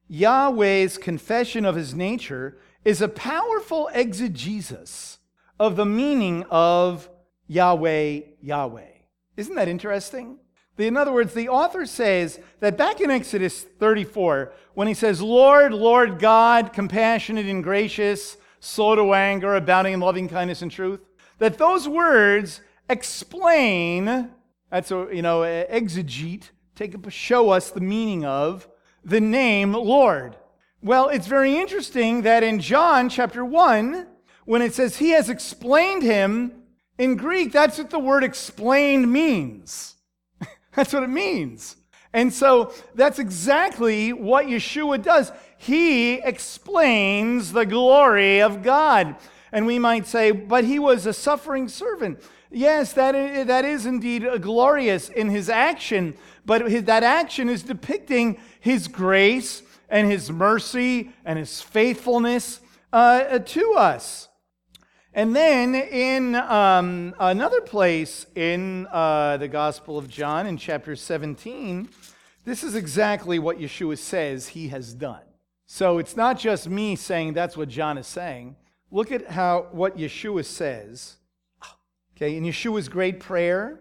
Yahweh's 0.08 0.98
confession 0.98 1.64
of 1.64 1.76
his 1.76 1.94
nature 1.94 2.58
is 2.84 3.00
a 3.00 3.08
powerful 3.08 3.88
exegesis 3.94 5.18
of 5.58 5.76
the 5.76 5.86
meaning 5.86 6.44
of 6.50 7.08
Yahweh, 7.46 8.20
Yahweh. 8.42 8.90
Isn't 9.38 9.54
that 9.54 9.68
interesting? 9.68 10.38
In 10.76 10.96
other 10.96 11.12
words, 11.12 11.32
the 11.34 11.48
author 11.48 11.86
says 11.86 12.40
that 12.60 12.76
back 12.76 13.00
in 13.00 13.10
Exodus 13.10 13.62
34, 13.62 14.52
when 14.74 14.88
he 14.88 14.94
says, 14.94 15.22
Lord, 15.22 15.72
Lord 15.72 16.18
God, 16.18 16.72
compassionate 16.72 17.46
and 17.46 17.62
gracious, 17.62 18.36
slow 18.58 18.96
to 18.96 19.14
anger, 19.14 19.54
abounding 19.54 19.94
in 19.94 20.00
loving 20.00 20.28
kindness 20.28 20.62
and 20.62 20.70
truth, 20.70 21.00
that 21.38 21.58
those 21.58 21.88
words 21.88 22.60
explain, 22.88 24.30
that's 24.74 24.90
a, 24.90 25.06
you 25.12 25.22
know, 25.22 25.42
exegete, 25.42 26.50
take 26.74 26.96
show 27.08 27.50
us 27.50 27.70
the 27.70 27.80
meaning 27.80 28.24
of 28.24 28.66
the 29.04 29.20
name 29.20 29.72
Lord. 29.72 30.34
Well, 30.82 31.10
it's 31.10 31.28
very 31.28 31.56
interesting 31.56 32.22
that 32.22 32.42
in 32.42 32.58
John 32.58 33.08
chapter 33.08 33.44
1, 33.44 34.04
when 34.46 34.62
it 34.62 34.74
says 34.74 34.96
he 34.96 35.10
has 35.10 35.30
explained 35.30 36.02
him, 36.02 36.64
in 36.98 37.14
Greek, 37.14 37.52
that's 37.52 37.78
what 37.78 37.90
the 37.90 38.00
word 38.00 38.24
explained 38.24 39.12
means. 39.12 39.94
that's 40.74 40.92
what 40.92 41.04
it 41.04 41.08
means. 41.08 41.76
And 42.12 42.32
so 42.34 42.74
that's 42.96 43.20
exactly 43.20 44.12
what 44.12 44.46
Yeshua 44.46 45.00
does. 45.00 45.30
He 45.56 46.14
explains 46.14 47.52
the 47.52 47.64
glory 47.64 48.42
of 48.42 48.64
God. 48.64 49.14
And 49.52 49.66
we 49.66 49.78
might 49.78 50.08
say, 50.08 50.32
but 50.32 50.64
he 50.64 50.80
was 50.80 51.06
a 51.06 51.12
suffering 51.12 51.68
servant. 51.68 52.20
Yes, 52.54 52.92
that 52.92 53.16
is, 53.16 53.46
that 53.48 53.64
is 53.64 53.84
indeed 53.84 54.24
glorious 54.40 55.08
in 55.08 55.28
his 55.28 55.48
action, 55.48 56.16
but 56.46 56.70
his, 56.70 56.84
that 56.84 57.02
action 57.02 57.48
is 57.48 57.64
depicting 57.64 58.38
his 58.60 58.86
grace 58.86 59.64
and 59.88 60.08
his 60.08 60.30
mercy 60.30 61.10
and 61.24 61.36
his 61.36 61.60
faithfulness 61.60 62.60
uh, 62.92 63.40
to 63.40 63.74
us. 63.74 64.28
And 65.12 65.34
then 65.34 65.74
in 65.74 66.36
um, 66.36 67.14
another 67.18 67.60
place 67.60 68.24
in 68.36 68.86
uh, 68.92 69.36
the 69.36 69.48
Gospel 69.48 69.98
of 69.98 70.08
John, 70.08 70.46
in 70.46 70.56
chapter 70.56 70.94
17, 70.94 71.88
this 72.44 72.62
is 72.62 72.76
exactly 72.76 73.40
what 73.40 73.58
Yeshua 73.58 73.98
says 73.98 74.48
he 74.48 74.68
has 74.68 74.94
done. 74.94 75.22
So 75.66 75.98
it's 75.98 76.16
not 76.16 76.38
just 76.38 76.68
me 76.68 76.94
saying 76.94 77.32
that's 77.32 77.56
what 77.56 77.68
John 77.68 77.98
is 77.98 78.06
saying. 78.06 78.54
Look 78.92 79.10
at 79.10 79.28
how 79.28 79.68
what 79.72 79.98
Yeshua 79.98 80.44
says. 80.44 81.16
Okay, 82.16 82.36
in 82.36 82.44
Yeshua's 82.44 82.88
great 82.88 83.18
prayer, 83.18 83.80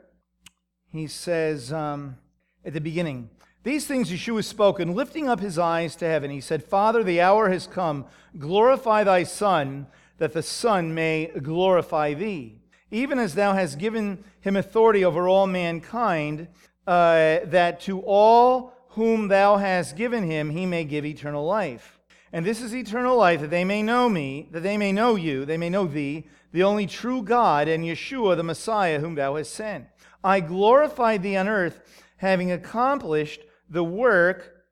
he 0.91 1.05
says 1.05 1.71
um, 1.71 2.17
at 2.65 2.73
the 2.73 2.81
beginning, 2.81 3.29
these 3.61 3.85
things 3.85 4.09
Yeshua 4.09 4.43
spoke, 4.43 4.79
and 4.79 4.95
lifting 4.95 5.29
up 5.29 5.39
his 5.39 5.59
eyes 5.59 5.95
to 5.97 6.05
heaven, 6.05 6.31
he 6.31 6.41
said, 6.41 6.63
Father, 6.63 7.03
the 7.03 7.21
hour 7.21 7.49
has 7.49 7.67
come. 7.67 8.05
Glorify 8.37 9.03
thy 9.03 9.21
Son 9.23 9.85
that 10.17 10.33
the 10.33 10.41
Son 10.41 10.93
may 10.95 11.31
glorify 11.41 12.13
thee, 12.15 12.59
even 12.89 13.19
as 13.19 13.36
thou 13.36 13.53
hast 13.53 13.77
given 13.77 14.23
him 14.41 14.55
authority 14.55 15.05
over 15.05 15.27
all 15.27 15.45
mankind, 15.45 16.47
uh, 16.88 17.39
that 17.45 17.79
to 17.81 18.01
all 18.01 18.73
whom 18.89 19.27
thou 19.27 19.57
hast 19.57 19.95
given 19.95 20.23
him 20.23 20.49
he 20.49 20.65
may 20.65 20.84
give 20.84 21.05
eternal 21.05 21.45
life. 21.45 21.99
And 22.34 22.43
this 22.43 22.61
is 22.61 22.75
eternal 22.75 23.15
life, 23.15 23.41
that 23.41 23.51
they 23.51 23.63
may 23.63 23.84
know 23.84 24.09
me, 24.09 24.49
that 24.51 24.63
they 24.63 24.75
may 24.75 24.91
know 24.91 25.15
you, 25.15 25.45
they 25.45 25.55
may 25.55 25.69
know 25.69 25.86
thee, 25.86 26.27
the 26.51 26.63
only 26.63 26.88
true 26.88 27.21
God, 27.21 27.67
and 27.67 27.84
Yeshua, 27.84 28.36
the 28.36 28.43
Messiah, 28.43 28.99
whom 28.99 29.13
thou 29.13 29.36
hast 29.36 29.53
sent. 29.53 29.86
I 30.23 30.39
glorified 30.39 31.21
thee 31.21 31.38
on 31.38 31.47
earth, 31.47 31.79
having 32.17 32.51
accomplished 32.51 33.41
the 33.69 33.84
work 33.84 34.65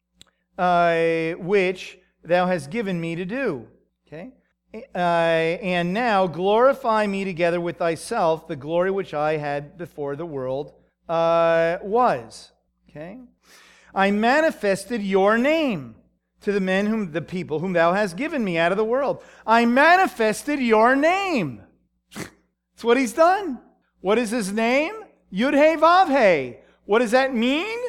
uh, 0.57 1.33
which 1.37 1.99
thou 2.23 2.47
hast 2.47 2.71
given 2.71 2.99
me 2.99 3.15
to 3.15 3.25
do. 3.25 3.67
Okay? 4.07 4.31
Uh, 4.73 4.97
and 4.97 5.93
now 5.93 6.25
glorify 6.25 7.05
me 7.05 7.23
together 7.25 7.61
with 7.61 7.77
thyself, 7.77 8.47
the 8.47 8.55
glory 8.55 8.89
which 8.89 9.13
I 9.13 9.37
had 9.37 9.77
before 9.77 10.15
the 10.15 10.25
world 10.25 10.73
uh, 11.07 11.77
was. 11.83 12.51
Okay? 12.89 13.19
I 13.93 14.09
manifested 14.09 15.03
your 15.03 15.37
name 15.37 15.95
to 16.41 16.51
the 16.51 16.59
men 16.59 16.87
whom 16.87 17.11
the 17.11 17.21
people 17.21 17.59
whom 17.59 17.73
thou 17.73 17.93
hast 17.93 18.17
given 18.17 18.43
me 18.43 18.57
out 18.57 18.71
of 18.71 18.77
the 18.77 18.83
world. 18.83 19.23
I 19.45 19.65
manifested 19.65 20.59
your 20.59 20.95
name. 20.95 21.63
That's 22.13 22.83
what 22.83 22.97
he's 22.97 23.13
done. 23.13 23.59
What 23.99 24.17
is 24.17 24.31
his 24.31 24.51
name? 24.51 24.93
Yud 25.31 25.53
He 25.53 25.79
Vav 25.79 26.07
He. 26.09 26.57
What 26.85 26.99
does 26.99 27.11
that 27.11 27.33
mean? 27.33 27.79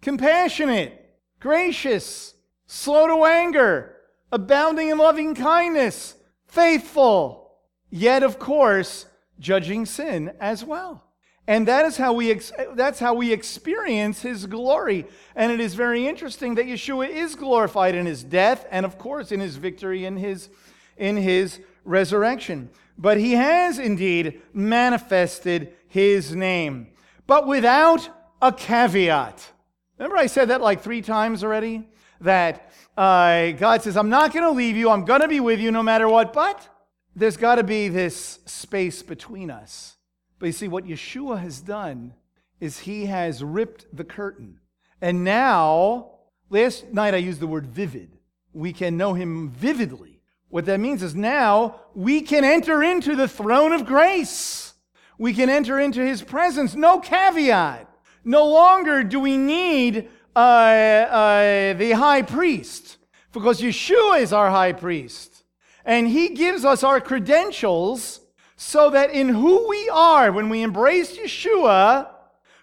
Compassionate, 0.00 1.18
gracious, 1.38 2.34
slow 2.66 3.06
to 3.06 3.24
anger, 3.24 3.96
abounding 4.32 4.88
in 4.88 4.98
loving 4.98 5.34
kindness, 5.34 6.14
faithful, 6.46 7.52
yet, 7.90 8.22
of 8.22 8.38
course, 8.38 9.06
judging 9.38 9.84
sin 9.84 10.32
as 10.40 10.64
well. 10.64 11.07
And 11.48 11.66
that 11.66 11.86
is 11.86 11.96
how 11.96 12.12
we 12.12 12.30
ex- 12.30 12.52
that's 12.74 13.00
how 13.00 13.14
we 13.14 13.32
experience 13.32 14.20
his 14.20 14.44
glory. 14.44 15.06
And 15.34 15.50
it 15.50 15.60
is 15.60 15.74
very 15.74 16.06
interesting 16.06 16.56
that 16.56 16.66
Yeshua 16.66 17.08
is 17.08 17.34
glorified 17.34 17.94
in 17.94 18.04
his 18.04 18.22
death 18.22 18.66
and 18.70 18.84
of 18.84 18.98
course 18.98 19.32
in 19.32 19.40
his 19.40 19.56
victory 19.56 20.04
in 20.04 20.18
his 20.18 20.50
in 20.98 21.16
his 21.16 21.58
resurrection. 21.86 22.68
But 22.98 23.16
he 23.16 23.32
has 23.32 23.78
indeed 23.78 24.42
manifested 24.52 25.72
his 25.88 26.34
name, 26.34 26.88
but 27.26 27.46
without 27.46 28.10
a 28.42 28.52
caveat. 28.52 29.50
Remember 29.96 30.18
I 30.18 30.26
said 30.26 30.50
that 30.50 30.60
like 30.60 30.82
3 30.82 31.00
times 31.00 31.42
already 31.42 31.88
that 32.20 32.70
uh, 32.94 33.52
God 33.52 33.80
says, 33.82 33.96
I'm 33.96 34.10
not 34.10 34.34
going 34.34 34.44
to 34.44 34.50
leave 34.50 34.76
you. 34.76 34.90
I'm 34.90 35.06
going 35.06 35.22
to 35.22 35.28
be 35.28 35.40
with 35.40 35.60
you 35.60 35.70
no 35.70 35.82
matter 35.82 36.08
what. 36.08 36.34
But 36.34 36.68
there's 37.16 37.38
got 37.38 37.54
to 37.54 37.64
be 37.64 37.88
this 37.88 38.40
space 38.44 39.02
between 39.02 39.50
us. 39.50 39.97
But 40.38 40.46
you 40.46 40.52
see, 40.52 40.68
what 40.68 40.84
Yeshua 40.84 41.40
has 41.40 41.60
done 41.60 42.14
is 42.60 42.80
he 42.80 43.06
has 43.06 43.42
ripped 43.42 43.86
the 43.92 44.04
curtain. 44.04 44.60
And 45.00 45.24
now, 45.24 46.12
last 46.50 46.92
night 46.92 47.14
I 47.14 47.18
used 47.18 47.40
the 47.40 47.46
word 47.46 47.66
vivid. 47.66 48.18
We 48.52 48.72
can 48.72 48.96
know 48.96 49.14
him 49.14 49.50
vividly. 49.50 50.20
What 50.48 50.64
that 50.66 50.80
means 50.80 51.02
is 51.02 51.14
now 51.14 51.80
we 51.94 52.22
can 52.22 52.44
enter 52.44 52.82
into 52.82 53.14
the 53.14 53.28
throne 53.28 53.72
of 53.72 53.84
grace. 53.84 54.74
We 55.18 55.34
can 55.34 55.50
enter 55.50 55.78
into 55.78 56.00
his 56.04 56.22
presence. 56.22 56.74
No 56.74 57.00
caveat. 57.00 57.88
No 58.24 58.46
longer 58.46 59.04
do 59.04 59.20
we 59.20 59.36
need 59.36 60.08
uh, 60.34 60.38
uh, 60.38 61.72
the 61.74 61.92
high 61.92 62.22
priest 62.22 62.98
because 63.32 63.60
Yeshua 63.60 64.20
is 64.20 64.32
our 64.32 64.50
high 64.50 64.72
priest. 64.72 65.44
And 65.84 66.08
he 66.08 66.30
gives 66.30 66.64
us 66.64 66.82
our 66.82 67.00
credentials 67.00 68.20
so 68.60 68.90
that 68.90 69.12
in 69.12 69.28
who 69.28 69.68
we 69.68 69.88
are, 69.88 70.32
when 70.32 70.48
we 70.48 70.62
embrace 70.62 71.16
Yeshua, 71.16 72.08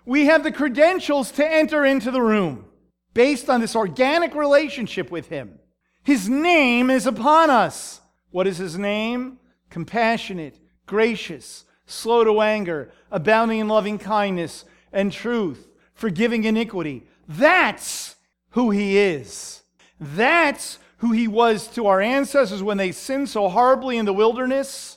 we 0.06 0.26
have 0.26 0.44
the 0.44 0.52
credentials 0.52 1.32
to 1.32 1.50
enter 1.50 1.86
into 1.86 2.12
the 2.12 2.22
room 2.22 2.66
based 3.14 3.50
on 3.50 3.62
this 3.62 3.78
organic 3.78 4.36
relationship 4.36 5.10
with 5.10 5.30
Him. 5.30 5.58
His 6.04 6.28
name 6.28 6.90
is 6.90 7.08
upon 7.08 7.50
us. 7.50 8.02
What 8.30 8.46
is 8.46 8.58
His 8.58 8.78
name? 8.78 9.40
Compassionate, 9.70 10.60
gracious, 10.86 11.64
slow 11.86 12.26
to 12.26 12.42
anger, 12.42 12.92
abounding 13.10 13.60
in 13.60 13.70
loving 13.70 13.98
kindness 13.98 14.66
and 14.92 15.14
truth, 15.14 15.66
forgiving 15.94 16.44
iniquity. 16.44 17.08
That's 17.26 18.18
who 18.50 18.70
He 18.70 18.98
is. 18.98 19.64
That's 19.98 20.78
who 20.98 21.14
He 21.14 21.30
was 21.30 21.68
to 21.70 21.88
our 21.88 22.02
ancestors 22.02 22.62
when 22.62 22.76
they 22.76 22.92
sinned 22.92 23.30
so 23.30 23.48
horribly 23.48 23.98
in 23.98 24.04
the 24.04 24.14
wilderness. 24.14 24.95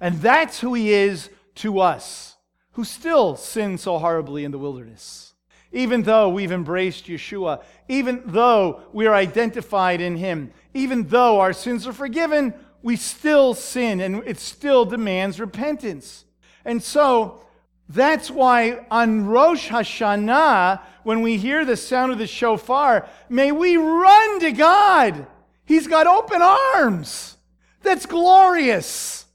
And 0.00 0.20
that's 0.20 0.60
who 0.60 0.74
he 0.74 0.92
is 0.92 1.30
to 1.56 1.80
us, 1.80 2.36
who 2.72 2.84
still 2.84 3.36
sin 3.36 3.78
so 3.78 3.98
horribly 3.98 4.44
in 4.44 4.50
the 4.50 4.58
wilderness. 4.58 5.34
Even 5.72 6.02
though 6.02 6.28
we've 6.28 6.52
embraced 6.52 7.06
Yeshua, 7.06 7.62
even 7.88 8.22
though 8.26 8.82
we 8.92 9.06
are 9.06 9.14
identified 9.14 10.00
in 10.00 10.16
him, 10.16 10.52
even 10.74 11.08
though 11.08 11.40
our 11.40 11.52
sins 11.52 11.86
are 11.86 11.92
forgiven, 11.92 12.54
we 12.82 12.96
still 12.96 13.52
sin 13.54 14.00
and 14.00 14.22
it 14.26 14.38
still 14.38 14.84
demands 14.84 15.40
repentance. 15.40 16.24
And 16.64 16.82
so 16.82 17.42
that's 17.88 18.30
why 18.30 18.86
on 18.90 19.26
Rosh 19.26 19.68
Hashanah, 19.68 20.80
when 21.02 21.22
we 21.22 21.36
hear 21.36 21.64
the 21.64 21.76
sound 21.76 22.12
of 22.12 22.18
the 22.18 22.26
shofar, 22.26 23.08
may 23.28 23.52
we 23.52 23.76
run 23.76 24.40
to 24.40 24.52
God. 24.52 25.26
He's 25.64 25.86
got 25.86 26.06
open 26.06 26.42
arms. 26.42 27.36
That's 27.82 28.06
glorious 28.06 29.25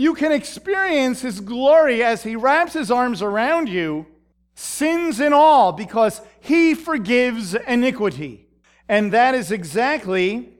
you 0.00 0.14
can 0.14 0.32
experience 0.32 1.20
his 1.20 1.40
glory 1.40 2.02
as 2.02 2.22
he 2.22 2.34
wraps 2.34 2.72
his 2.72 2.90
arms 2.90 3.20
around 3.20 3.68
you, 3.68 4.06
sins 4.54 5.20
and 5.20 5.34
all, 5.34 5.72
because 5.72 6.22
he 6.40 6.72
forgives 6.72 7.54
iniquity. 7.54 8.46
And 8.88 9.12
that 9.12 9.34
is 9.34 9.52
exactly 9.52 10.54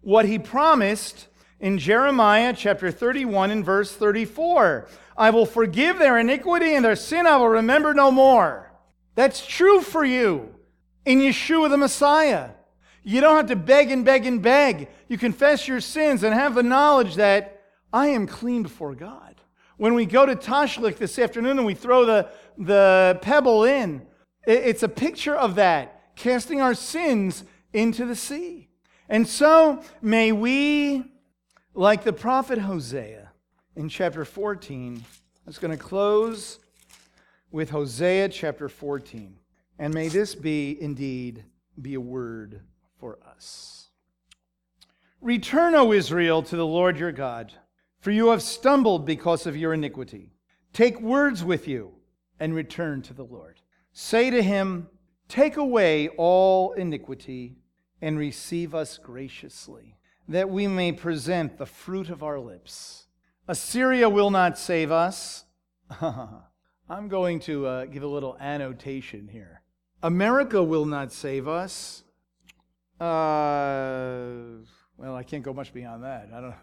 what 0.00 0.24
he 0.24 0.36
promised 0.36 1.28
in 1.60 1.78
Jeremiah 1.78 2.52
chapter 2.52 2.90
31 2.90 3.52
and 3.52 3.64
verse 3.64 3.92
34. 3.92 4.88
I 5.16 5.30
will 5.30 5.46
forgive 5.46 6.00
their 6.00 6.18
iniquity 6.18 6.74
and 6.74 6.84
their 6.84 6.96
sin 6.96 7.28
I 7.28 7.36
will 7.36 7.50
remember 7.50 7.94
no 7.94 8.10
more. 8.10 8.72
That's 9.14 9.46
true 9.46 9.80
for 9.80 10.04
you 10.04 10.52
in 11.04 11.20
Yeshua 11.20 11.70
the 11.70 11.76
Messiah. 11.76 12.50
You 13.04 13.20
don't 13.20 13.36
have 13.36 13.46
to 13.46 13.54
beg 13.54 13.92
and 13.92 14.04
beg 14.04 14.26
and 14.26 14.42
beg. 14.42 14.88
You 15.06 15.18
confess 15.18 15.68
your 15.68 15.80
sins 15.80 16.24
and 16.24 16.34
have 16.34 16.56
the 16.56 16.64
knowledge 16.64 17.14
that 17.14 17.59
I 17.92 18.08
am 18.08 18.26
clean 18.26 18.62
before 18.62 18.94
God. 18.94 19.40
When 19.76 19.94
we 19.94 20.06
go 20.06 20.26
to 20.26 20.36
Tashlich 20.36 20.98
this 20.98 21.18
afternoon 21.18 21.58
and 21.58 21.66
we 21.66 21.74
throw 21.74 22.04
the, 22.04 22.28
the 22.58 23.18
pebble 23.22 23.64
in, 23.64 24.06
it's 24.44 24.82
a 24.82 24.88
picture 24.88 25.34
of 25.34 25.54
that, 25.54 26.14
casting 26.16 26.60
our 26.60 26.74
sins 26.74 27.44
into 27.72 28.04
the 28.04 28.16
sea. 28.16 28.68
And 29.08 29.26
so 29.26 29.82
may 30.02 30.32
we, 30.32 31.04
like 31.74 32.04
the 32.04 32.12
prophet 32.12 32.58
Hosea 32.58 33.32
in 33.74 33.88
chapter 33.88 34.24
14, 34.24 35.02
I 35.02 35.02
was 35.46 35.58
going 35.58 35.76
to 35.76 35.82
close 35.82 36.58
with 37.50 37.70
Hosea 37.70 38.28
chapter 38.28 38.68
14. 38.68 39.36
And 39.78 39.94
may 39.94 40.08
this 40.08 40.34
be 40.34 40.76
indeed 40.80 41.44
be 41.80 41.94
a 41.94 42.00
word 42.00 42.60
for 42.98 43.18
us. 43.26 43.88
Return, 45.20 45.74
O 45.74 45.92
Israel, 45.92 46.42
to 46.42 46.56
the 46.56 46.66
Lord 46.66 46.98
your 46.98 47.12
God 47.12 47.52
for 48.00 48.10
you 48.10 48.28
have 48.28 48.42
stumbled 48.42 49.06
because 49.06 49.46
of 49.46 49.56
your 49.56 49.74
iniquity. 49.74 50.32
Take 50.72 51.00
words 51.00 51.44
with 51.44 51.68
you 51.68 51.92
and 52.38 52.54
return 52.54 53.02
to 53.02 53.14
the 53.14 53.24
Lord. 53.24 53.60
Say 53.92 54.30
to 54.30 54.42
him, 54.42 54.88
Take 55.28 55.56
away 55.56 56.08
all 56.08 56.72
iniquity 56.72 57.56
and 58.02 58.18
receive 58.18 58.74
us 58.74 58.98
graciously, 58.98 59.96
that 60.26 60.50
we 60.50 60.66
may 60.66 60.90
present 60.90 61.56
the 61.56 61.66
fruit 61.66 62.10
of 62.10 62.24
our 62.24 62.40
lips. 62.40 63.06
Assyria 63.46 64.08
will 64.08 64.30
not 64.30 64.58
save 64.58 64.90
us. 64.90 65.44
I'm 66.00 67.08
going 67.08 67.38
to 67.40 67.66
uh, 67.66 67.84
give 67.84 68.02
a 68.02 68.08
little 68.08 68.36
annotation 68.40 69.28
here. 69.28 69.62
America 70.02 70.62
will 70.62 70.86
not 70.86 71.12
save 71.12 71.46
us. 71.46 72.02
Uh, 72.98 74.64
well, 74.96 75.14
I 75.14 75.22
can't 75.22 75.44
go 75.44 75.52
much 75.52 75.72
beyond 75.72 76.02
that. 76.02 76.30
I 76.34 76.40
don't. 76.40 76.54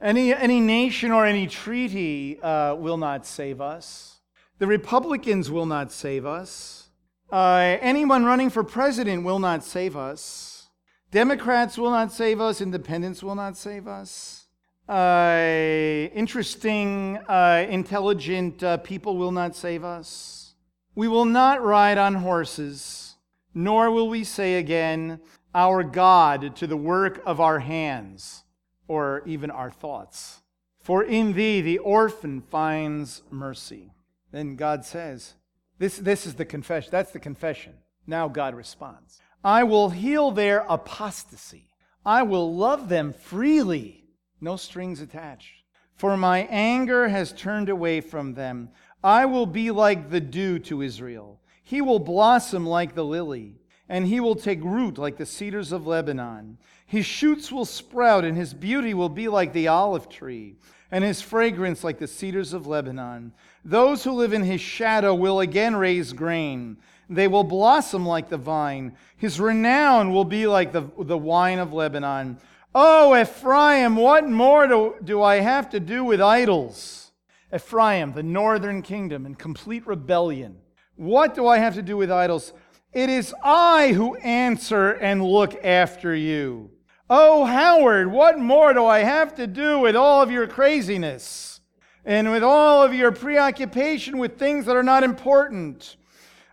Any, 0.00 0.34
any 0.34 0.60
nation 0.60 1.10
or 1.10 1.24
any 1.24 1.46
treaty 1.46 2.38
uh, 2.40 2.74
will 2.74 2.98
not 2.98 3.24
save 3.24 3.60
us. 3.62 4.20
The 4.58 4.66
Republicans 4.66 5.50
will 5.50 5.64
not 5.64 5.90
save 5.90 6.26
us. 6.26 6.88
Uh, 7.32 7.78
anyone 7.80 8.24
running 8.24 8.50
for 8.50 8.62
president 8.62 9.24
will 9.24 9.38
not 9.38 9.64
save 9.64 9.96
us. 9.96 10.68
Democrats 11.10 11.78
will 11.78 11.90
not 11.90 12.12
save 12.12 12.40
us. 12.40 12.60
Independents 12.60 13.22
will 13.22 13.34
not 13.34 13.56
save 13.56 13.88
us. 13.88 14.46
Uh, 14.86 16.08
interesting, 16.14 17.18
uh, 17.28 17.66
intelligent 17.68 18.62
uh, 18.62 18.76
people 18.78 19.16
will 19.16 19.32
not 19.32 19.56
save 19.56 19.82
us. 19.82 20.54
We 20.94 21.08
will 21.08 21.24
not 21.24 21.62
ride 21.62 21.98
on 21.98 22.14
horses, 22.16 23.16
nor 23.54 23.90
will 23.90 24.08
we 24.08 24.24
say 24.24 24.56
again, 24.56 25.20
Our 25.54 25.82
God 25.82 26.54
to 26.56 26.66
the 26.66 26.76
work 26.76 27.22
of 27.26 27.40
our 27.40 27.60
hands 27.60 28.44
or 28.88 29.22
even 29.26 29.50
our 29.50 29.70
thoughts. 29.70 30.42
For 30.80 31.02
in 31.02 31.32
thee 31.32 31.60
the 31.60 31.78
orphan 31.78 32.40
finds 32.40 33.22
mercy. 33.30 33.92
Then 34.32 34.56
God 34.56 34.84
says, 34.84 35.34
this, 35.78 35.98
this 35.98 36.26
is 36.26 36.34
the 36.34 36.44
confession. 36.44 36.90
That's 36.90 37.12
the 37.12 37.18
confession. 37.18 37.74
Now 38.06 38.28
God 38.28 38.54
responds 38.54 39.20
I 39.44 39.64
will 39.64 39.90
heal 39.90 40.30
their 40.30 40.64
apostasy. 40.68 41.70
I 42.04 42.22
will 42.22 42.54
love 42.54 42.88
them 42.88 43.12
freely, 43.12 44.04
no 44.40 44.56
strings 44.56 45.00
attached. 45.00 45.64
For 45.96 46.16
my 46.16 46.40
anger 46.50 47.08
has 47.08 47.32
turned 47.32 47.68
away 47.68 48.00
from 48.00 48.34
them. 48.34 48.70
I 49.02 49.26
will 49.26 49.46
be 49.46 49.70
like 49.70 50.10
the 50.10 50.20
dew 50.20 50.58
to 50.60 50.82
Israel. 50.82 51.40
He 51.62 51.80
will 51.80 51.98
blossom 51.98 52.66
like 52.66 52.94
the 52.94 53.04
lily, 53.04 53.56
and 53.88 54.06
he 54.06 54.20
will 54.20 54.36
take 54.36 54.62
root 54.62 54.98
like 54.98 55.16
the 55.16 55.26
cedars 55.26 55.72
of 55.72 55.86
Lebanon. 55.86 56.58
His 56.86 57.04
shoots 57.04 57.50
will 57.50 57.64
sprout, 57.64 58.24
and 58.24 58.36
his 58.36 58.54
beauty 58.54 58.94
will 58.94 59.08
be 59.08 59.26
like 59.26 59.52
the 59.52 59.68
olive 59.68 60.08
tree, 60.08 60.54
and 60.90 61.02
his 61.02 61.20
fragrance 61.20 61.82
like 61.82 61.98
the 61.98 62.06
cedars 62.06 62.52
of 62.52 62.68
Lebanon. 62.68 63.32
Those 63.64 64.04
who 64.04 64.12
live 64.12 64.32
in 64.32 64.44
his 64.44 64.60
shadow 64.60 65.12
will 65.12 65.40
again 65.40 65.74
raise 65.74 66.12
grain. 66.12 66.76
They 67.10 67.26
will 67.26 67.44
blossom 67.44 68.06
like 68.06 68.28
the 68.28 68.36
vine. 68.36 68.96
His 69.16 69.40
renown 69.40 70.12
will 70.12 70.24
be 70.24 70.46
like 70.46 70.72
the, 70.72 70.88
the 70.98 71.18
wine 71.18 71.58
of 71.58 71.72
Lebanon. 71.72 72.38
Oh, 72.72 73.20
Ephraim, 73.20 73.96
what 73.96 74.28
more 74.28 74.66
do, 74.68 74.94
do 75.02 75.22
I 75.22 75.36
have 75.36 75.70
to 75.70 75.80
do 75.80 76.04
with 76.04 76.20
idols? 76.20 77.10
Ephraim, 77.52 78.12
the 78.12 78.22
northern 78.22 78.82
kingdom, 78.82 79.26
in 79.26 79.34
complete 79.34 79.86
rebellion. 79.86 80.58
What 80.94 81.34
do 81.34 81.46
I 81.48 81.58
have 81.58 81.74
to 81.74 81.82
do 81.82 81.96
with 81.96 82.10
idols? 82.12 82.52
It 82.92 83.08
is 83.08 83.34
I 83.42 83.92
who 83.92 84.14
answer 84.16 84.92
and 84.92 85.24
look 85.24 85.64
after 85.64 86.14
you. 86.14 86.70
Oh, 87.08 87.44
Howard, 87.44 88.10
what 88.10 88.36
more 88.36 88.72
do 88.72 88.84
I 88.84 89.00
have 89.00 89.36
to 89.36 89.46
do 89.46 89.78
with 89.78 89.94
all 89.94 90.22
of 90.22 90.30
your 90.32 90.48
craziness 90.48 91.60
and 92.04 92.32
with 92.32 92.42
all 92.42 92.82
of 92.82 92.92
your 92.92 93.12
preoccupation 93.12 94.18
with 94.18 94.38
things 94.38 94.66
that 94.66 94.74
are 94.74 94.82
not 94.82 95.04
important 95.04 95.96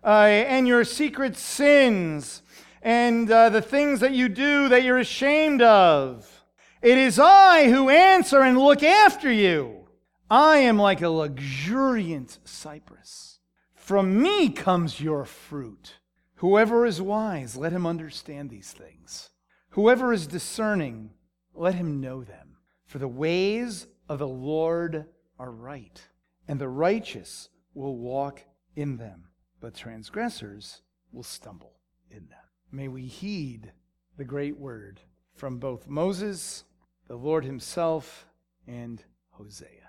uh, 0.03 0.25
and 0.27 0.67
your 0.67 0.83
secret 0.83 1.37
sins 1.37 2.43
and 2.83 3.31
uh, 3.31 3.49
the 3.49 3.63
things 3.63 3.99
that 4.01 4.11
you 4.11 4.29
do 4.29 4.69
that 4.69 4.83
you're 4.83 4.99
ashamed 4.99 5.63
of? 5.63 6.43
It 6.83 6.99
is 6.99 7.17
I 7.17 7.71
who 7.71 7.89
answer 7.89 8.41
and 8.41 8.59
look 8.59 8.83
after 8.83 9.31
you. 9.31 9.87
I 10.29 10.57
am 10.57 10.77
like 10.77 11.01
a 11.01 11.09
luxuriant 11.09 12.37
cypress. 12.43 13.39
From 13.73 14.21
me 14.21 14.49
comes 14.49 15.01
your 15.01 15.25
fruit. 15.25 15.95
Whoever 16.35 16.85
is 16.85 17.01
wise, 17.01 17.55
let 17.57 17.73
him 17.73 17.87
understand 17.87 18.51
these 18.51 18.71
things. 18.71 19.31
Whoever 19.73 20.13
is 20.13 20.27
discerning, 20.27 21.09
let 21.55 21.73
him 21.73 21.99
know 21.99 22.23
them. 22.23 22.57
For 22.85 22.99
the 22.99 23.07
ways 23.07 23.87
of 24.07 24.19
the 24.19 24.27
Lord 24.27 25.05
are 25.39 25.51
right, 25.51 25.99
and 26.47 26.61
the 26.61 26.69
righteous 26.69 27.49
will 27.73 27.97
walk 27.97 28.43
in 28.75 28.97
them, 28.97 29.29
but 29.59 29.73
transgressors 29.73 30.83
will 31.11 31.23
stumble 31.23 31.79
in 32.11 32.27
them. 32.27 32.37
May 32.71 32.87
we 32.87 33.07
heed 33.07 33.71
the 34.15 34.25
great 34.25 34.59
word 34.59 35.01
from 35.33 35.57
both 35.57 35.87
Moses, 35.87 36.65
the 37.07 37.15
Lord 37.15 37.43
himself, 37.43 38.27
and 38.67 39.03
Hosea. 39.31 39.82